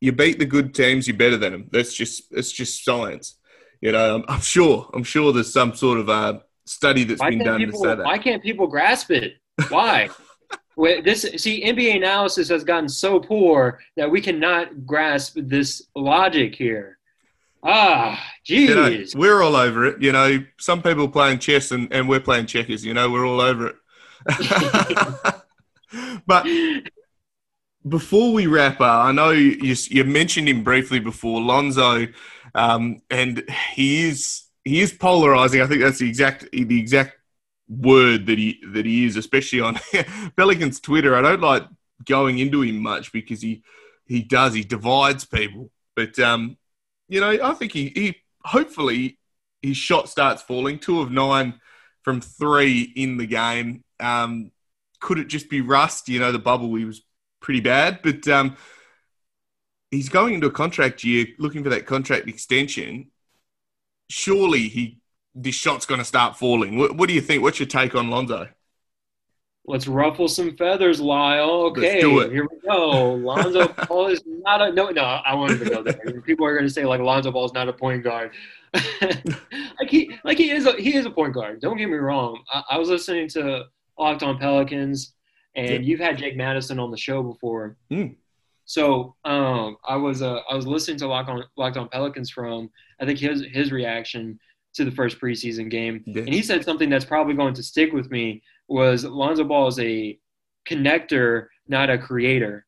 [0.01, 1.69] you beat the good teams, you're better than them.
[1.71, 3.39] That's just it's just science.
[3.81, 7.31] You know, I'm, I'm sure I'm sure there's some sort of uh, study that's why
[7.31, 8.05] been done people, to say that.
[8.05, 9.35] Why can't people grasp it?
[9.69, 10.09] Why?
[10.77, 16.99] this see NBA analysis has gotten so poor that we cannot grasp this logic here.
[17.63, 18.69] Ah, jeez.
[18.69, 20.03] You know, we're all over it.
[20.03, 22.85] You know, some people playing chess and, and we're playing checkers.
[22.85, 23.77] You know, we're all over it.
[26.27, 26.47] but
[27.87, 32.07] before we wrap up, I know you, you mentioned him briefly before, Lonzo,
[32.55, 35.61] um, and he is he is polarizing.
[35.61, 37.19] I think that's the exact the exact
[37.69, 39.79] word that he that he is, especially on
[40.37, 41.15] Pelicans Twitter.
[41.15, 41.65] I don't like
[42.07, 43.63] going into him much because he
[44.07, 45.71] he does he divides people.
[45.95, 46.57] But um,
[47.09, 49.19] you know, I think he, he hopefully
[49.61, 50.79] his shot starts falling.
[50.79, 51.61] Two of nine
[52.03, 53.85] from three in the game.
[54.01, 54.53] Um,
[55.01, 56.09] could it just be rust?
[56.09, 57.03] You know, the bubble he was
[57.45, 58.57] pretty bad, but um,
[59.91, 63.11] he's going into a contract year looking for that contract extension.
[64.09, 64.99] Surely he
[65.35, 66.79] this shot's going to start falling.
[66.79, 67.43] What, what, do you think?
[67.43, 68.49] What's your take on Lonzo?
[69.67, 71.67] Let's ruffle some feathers, Lyle.
[71.67, 73.15] Okay, here we go.
[73.15, 74.91] Lonzo Ball is not a no.
[74.91, 76.21] No, I wanted to go there.
[76.21, 78.31] People are going to say like Lonzo Ball is not a point guard.
[79.01, 81.61] like he, like he is, a, he is a point guard.
[81.61, 82.43] Don't get me wrong.
[82.53, 83.65] I, I was listening to
[83.99, 85.15] Locked On Pelicans,
[85.57, 85.79] and yeah.
[85.79, 87.77] you've had Jake Madison on the show before.
[87.91, 88.17] Mm.
[88.67, 92.71] So um, I was uh, I was listening to Locked On Locked On Pelicans from
[93.01, 94.39] I think his his reaction
[94.75, 96.03] to the first preseason game.
[96.07, 99.79] And he said something that's probably going to stick with me was Lonzo Ball is
[99.79, 100.19] a
[100.69, 102.67] connector, not a creator,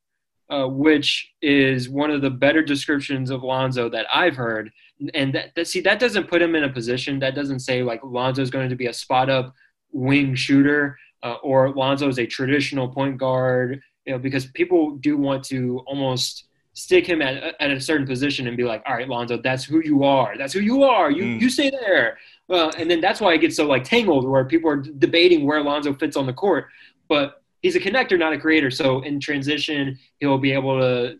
[0.49, 4.71] uh, which is one of the better descriptions of Lonzo that I've heard.
[5.15, 8.01] And that, that see that doesn't put him in a position that doesn't say like
[8.05, 9.53] Lonzo is going to be a spot up
[9.93, 13.81] wing shooter uh, or Lonzo is a traditional point guard.
[14.05, 16.45] You know, because people do want to almost
[16.75, 19.81] stick him at, at a certain position and be like, all right, Lonzo, that's who
[19.83, 20.37] you are.
[20.37, 21.11] That's who you are.
[21.11, 21.41] You mm.
[21.41, 22.19] you stay there.
[22.49, 25.63] Uh, and then that's why it gets so like tangled where people are debating where
[25.63, 26.67] Lonzo fits on the court.
[27.09, 28.71] But he's a connector, not a creator.
[28.71, 31.19] So in transition, he'll be able to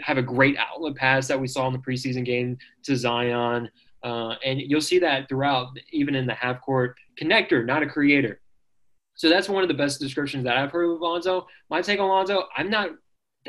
[0.00, 3.68] have a great outlet pass that we saw in the preseason game to Zion.
[4.02, 8.40] Uh, and you'll see that throughout, even in the half court connector, not a creator.
[9.16, 11.46] So that's one of the best descriptions that I've heard of Lonzo.
[11.68, 12.90] My take on Lonzo, I'm not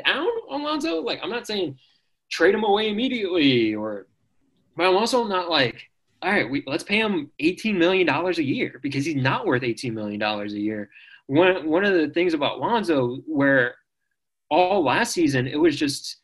[0.04, 1.00] down on Lonzo.
[1.00, 1.78] Like, I'm not saying
[2.30, 4.06] trade him away immediately, or,
[4.76, 5.88] but I'm also not like
[6.22, 9.92] all right, we, let's pay him $18 million a year because he's not worth $18
[9.92, 10.90] million a year.
[11.26, 13.76] One, one of the things about Lonzo, where
[14.50, 16.16] all last season, it was just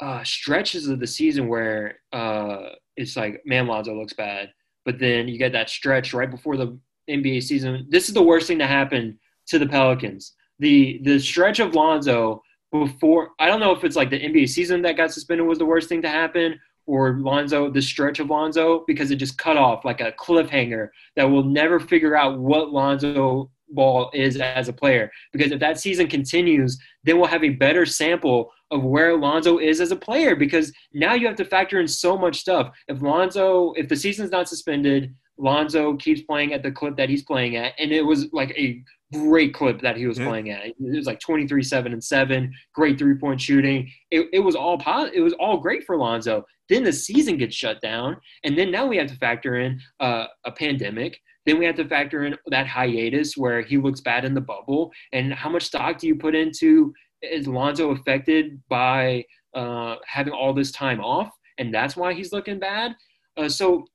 [0.00, 4.52] uh, stretches of the season where uh, it's like, man, Lonzo looks bad.
[4.84, 6.78] But then you get that stretch right before the
[7.10, 7.86] NBA season.
[7.88, 10.34] This is the worst thing to happen to the Pelicans.
[10.58, 12.42] The the stretch of Lonzo
[12.72, 15.66] before I don't know if it's like the NBA season that got suspended was the
[15.66, 19.84] worst thing to happen or Lonzo, the stretch of Lonzo, because it just cut off
[19.84, 25.10] like a cliffhanger that we'll never figure out what Lonzo ball is as a player.
[25.32, 29.80] Because if that season continues, then we'll have a better sample of where Lonzo is
[29.80, 30.34] as a player.
[30.34, 32.72] Because now you have to factor in so much stuff.
[32.88, 37.22] If Lonzo, if the season's not suspended, Lonzo keeps playing at the clip that he's
[37.22, 38.82] playing at, and it was like a
[39.12, 40.26] great clip that he was yeah.
[40.28, 40.66] playing at.
[40.66, 43.90] It was like 23, 7, and 7, great three point shooting.
[44.10, 45.18] It, it was all positive.
[45.18, 46.44] It was all great for Lonzo.
[46.68, 48.16] Then the season gets shut down.
[48.44, 51.18] And then now we have to factor in uh, a pandemic.
[51.46, 54.92] Then we have to factor in that hiatus where he looks bad in the bubble.
[55.12, 59.24] And how much stock do you put into is Lonzo affected by
[59.54, 61.30] uh, having all this time off?
[61.58, 62.94] And that's why he's looking bad.
[63.36, 63.86] Uh, so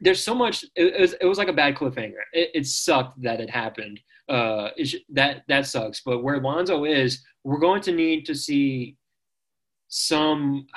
[0.00, 0.64] there's so much.
[0.74, 2.22] It, it, was, it was like a bad cliffhanger.
[2.32, 4.70] It, it sucked that it happened uh,
[5.10, 6.00] that that sucks.
[6.00, 8.96] But where Lonzo is, we're going to need to see
[9.88, 10.66] some.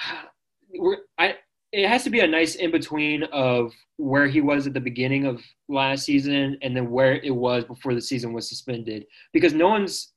[0.78, 1.38] We're, I,
[1.72, 5.26] it has to be a nice in between of where he was at the beginning
[5.26, 9.70] of last season and then where it was before the season was suspended, because no
[9.70, 10.12] one's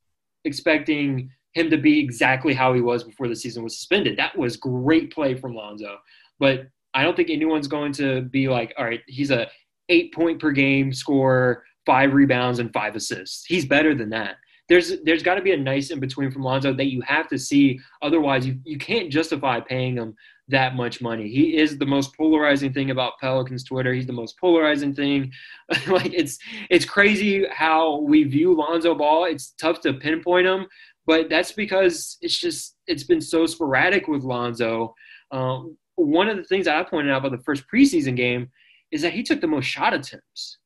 [0.44, 4.18] expecting him to be exactly how he was before the season was suspended.
[4.18, 5.98] That was great play from Lonzo,
[6.40, 9.48] but I don't think anyone's going to be like, all right, he's a
[9.88, 13.44] eight point per game scorer five rebounds and five assists.
[13.46, 14.36] He's better than that.
[14.68, 17.38] There's there's got to be a nice in between from Lonzo that you have to
[17.38, 17.80] see.
[18.02, 20.14] Otherwise, you, you can't justify paying him
[20.46, 21.28] that much money.
[21.28, 23.92] He is the most polarizing thing about Pelicans Twitter.
[23.92, 25.32] He's the most polarizing thing.
[25.88, 26.38] like it's
[26.70, 29.24] it's crazy how we view Lonzo Ball.
[29.24, 30.66] It's tough to pinpoint him,
[31.06, 34.94] but that's because it's just it's been so sporadic with Lonzo.
[35.32, 35.76] Um,
[36.06, 38.50] one of the things I pointed out about the first preseason game
[38.90, 40.58] is that he took the most shot attempts.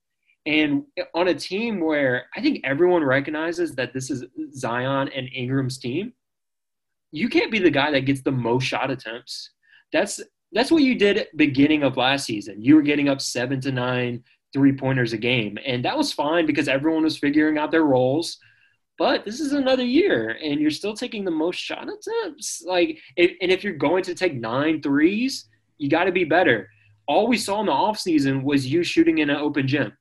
[0.47, 4.25] And on a team where I think everyone recognizes that this is
[4.55, 6.13] Zion and Ingram's team,
[7.13, 9.51] you can't be the guy that gets the most shot attempts.
[9.93, 10.21] That's
[10.53, 12.63] that's what you did beginning of last season.
[12.63, 14.23] You were getting up seven to nine
[14.53, 18.39] three pointers a game, and that was fine because everyone was figuring out their roles.
[18.97, 22.63] But this is another year, and you're still taking the most shot attempts.
[22.65, 26.69] Like, if, and if you're going to take nine threes, you got to be better.
[27.09, 29.93] All we saw in the offseason was you shooting in an open gym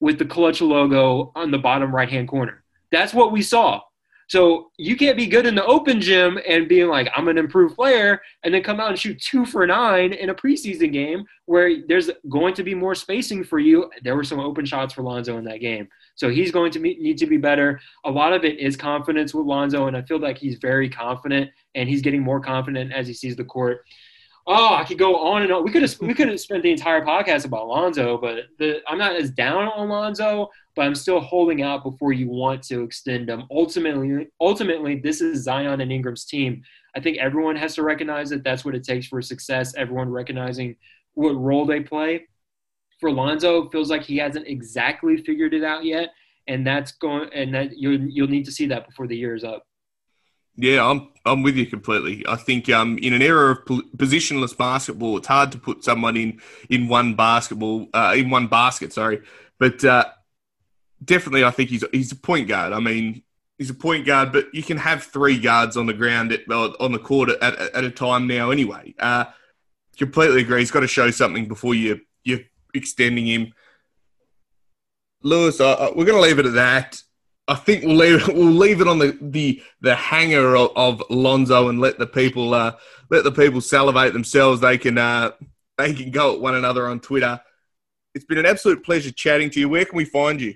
[0.00, 2.64] with the clutch logo on the bottom right hand corner.
[2.90, 3.80] That's what we saw.
[4.32, 7.76] So you can't be good in the open gym and being like, I'm an improved
[7.76, 11.86] player, and then come out and shoot two for nine in a preseason game where
[11.86, 13.90] there's going to be more spacing for you.
[14.02, 15.86] There were some open shots for Lonzo in that game.
[16.14, 17.78] So he's going to need to be better.
[18.06, 21.50] A lot of it is confidence with Lonzo, and I feel like he's very confident
[21.74, 23.84] and he's getting more confident as he sees the court
[24.46, 25.64] oh, I could go on and on.
[25.64, 28.98] We could have we could have spent the entire podcast about Lonzo, but the, I'm
[28.98, 33.28] not as down on Lonzo, but I'm still holding out before you want to extend
[33.28, 33.44] them.
[33.50, 36.62] Ultimately, ultimately, this is Zion and Ingram's team.
[36.96, 39.74] I think everyone has to recognize that that's what it takes for success.
[39.74, 40.76] Everyone recognizing
[41.14, 42.26] what role they play.
[43.00, 46.10] For Lonzo, feels like he hasn't exactly figured it out yet,
[46.46, 49.44] and that's going and that you'll you'll need to see that before the year is
[49.44, 49.66] up.
[50.56, 52.24] Yeah, I'm I'm with you completely.
[52.28, 53.64] I think um, in an era of
[53.96, 58.92] positionless basketball, it's hard to put someone in in one basketball uh, in one basket.
[58.92, 59.22] Sorry,
[59.58, 60.04] but uh,
[61.02, 62.72] definitely, I think he's he's a point guard.
[62.72, 63.22] I mean,
[63.58, 66.92] he's a point guard, but you can have three guards on the ground at, on
[66.92, 68.50] the court at, at, a time now.
[68.50, 69.26] Anyway, uh,
[69.98, 70.60] completely agree.
[70.60, 72.40] He's got to show something before you you're
[72.74, 73.52] extending him.
[75.22, 77.02] Louis, we're going to leave it at that.
[77.48, 81.68] I think we'll leave we'll leave it on the the the hanger of, of Lonzo
[81.68, 82.72] and let the people uh,
[83.10, 84.60] let the people salivate themselves.
[84.60, 85.32] They can uh,
[85.78, 87.40] they can go at one another on Twitter.
[88.14, 89.68] It's been an absolute pleasure chatting to you.
[89.68, 90.54] Where can we find you?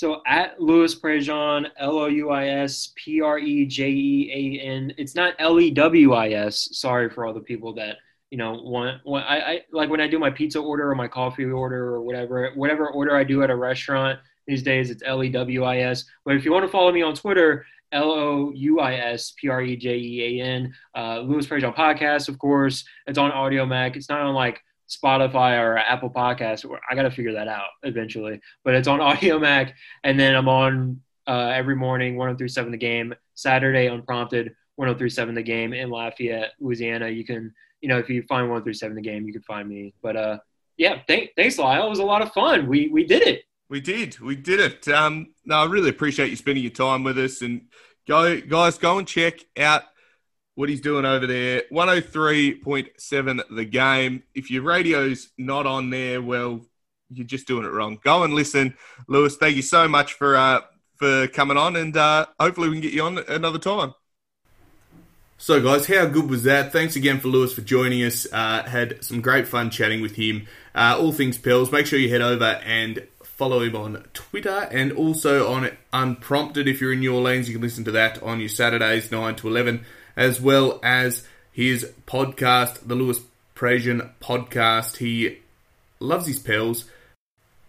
[0.00, 4.64] So at Louis Prejean, L O U I S P R E J E A
[4.64, 4.94] N.
[4.96, 6.70] It's not L E W I S.
[6.72, 7.98] Sorry for all the people that
[8.30, 9.02] you know want.
[9.06, 12.50] I, I like when I do my pizza order or my coffee order or whatever
[12.54, 16.06] whatever order I do at a restaurant these days it's L E W I S.
[16.24, 19.50] But if you want to follow me on Twitter, L O U I S P
[19.50, 20.72] R E J E A N.
[20.96, 22.86] Uh, Louis Prejean podcast, of course.
[23.06, 23.96] It's on Audiomack.
[23.96, 26.68] It's not on like Spotify or Apple Podcasts.
[26.90, 28.40] I got to figure that out eventually.
[28.64, 29.72] But it's on Audiomack,
[30.04, 33.14] and then I'm on uh, every morning 103.7 The Game.
[33.34, 37.08] Saturday unprompted 103.7 The Game in Lafayette, Louisiana.
[37.08, 39.94] You can, you know, if you find 103.7 The Game, you can find me.
[40.02, 40.38] But uh,
[40.76, 41.86] yeah, thank, thanks, Lyle.
[41.86, 42.66] It was a lot of fun.
[42.66, 43.44] We we did it.
[43.68, 44.18] We did.
[44.18, 44.88] We did it.
[44.88, 47.40] Um, no, I really appreciate you spending your time with us.
[47.40, 47.68] And
[48.08, 49.84] go, guys, go and check out
[50.54, 51.62] what he's doing over there.
[51.72, 54.22] 103.7 the game.
[54.34, 56.60] If your radio's not on there, well,
[57.10, 57.98] you're just doing it wrong.
[58.02, 58.74] Go and listen.
[59.08, 60.60] Louis, thank you so much for uh,
[60.96, 63.94] for coming on, and uh, hopefully we can get you on another time.
[65.38, 66.70] So, guys, how good was that?
[66.70, 68.26] Thanks again for Louis for joining us.
[68.30, 70.46] Uh, had some great fun chatting with him.
[70.74, 71.72] Uh, all things Pels.
[71.72, 76.68] Make sure you head over and follow him on Twitter and also on Unprompted.
[76.68, 79.48] If you're in New Orleans, you can listen to that on your Saturdays, 9 to
[79.48, 79.86] 11,
[80.16, 83.20] as well as his podcast, the Louis
[83.54, 84.96] Prejean podcast.
[84.98, 85.38] He
[85.98, 86.84] loves his Pels.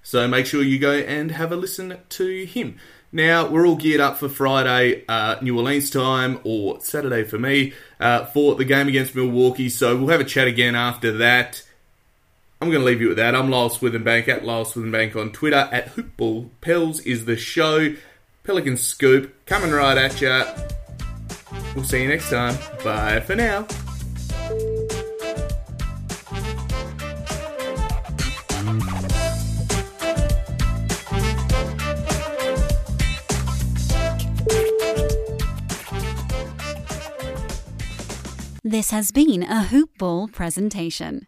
[0.04, 2.78] So make sure you go and have a listen to him.
[3.14, 7.74] Now, we're all geared up for Friday, uh, New Orleans time, or Saturday for me,
[8.00, 9.68] uh, for the game against Milwaukee.
[9.68, 11.62] So we'll have a chat again after that.
[12.62, 13.36] I'm going to leave you with that.
[13.36, 15.68] I'm Lyle Swithenbank at Lyle Swithenbank on Twitter.
[15.72, 17.96] At Hoopball Pels is the show.
[18.44, 20.71] Pelican Scoop coming right at you.
[21.76, 22.58] We'll see you next time.
[22.84, 23.66] Bye for now.
[38.64, 41.28] This has been a Hoop Ball presentation.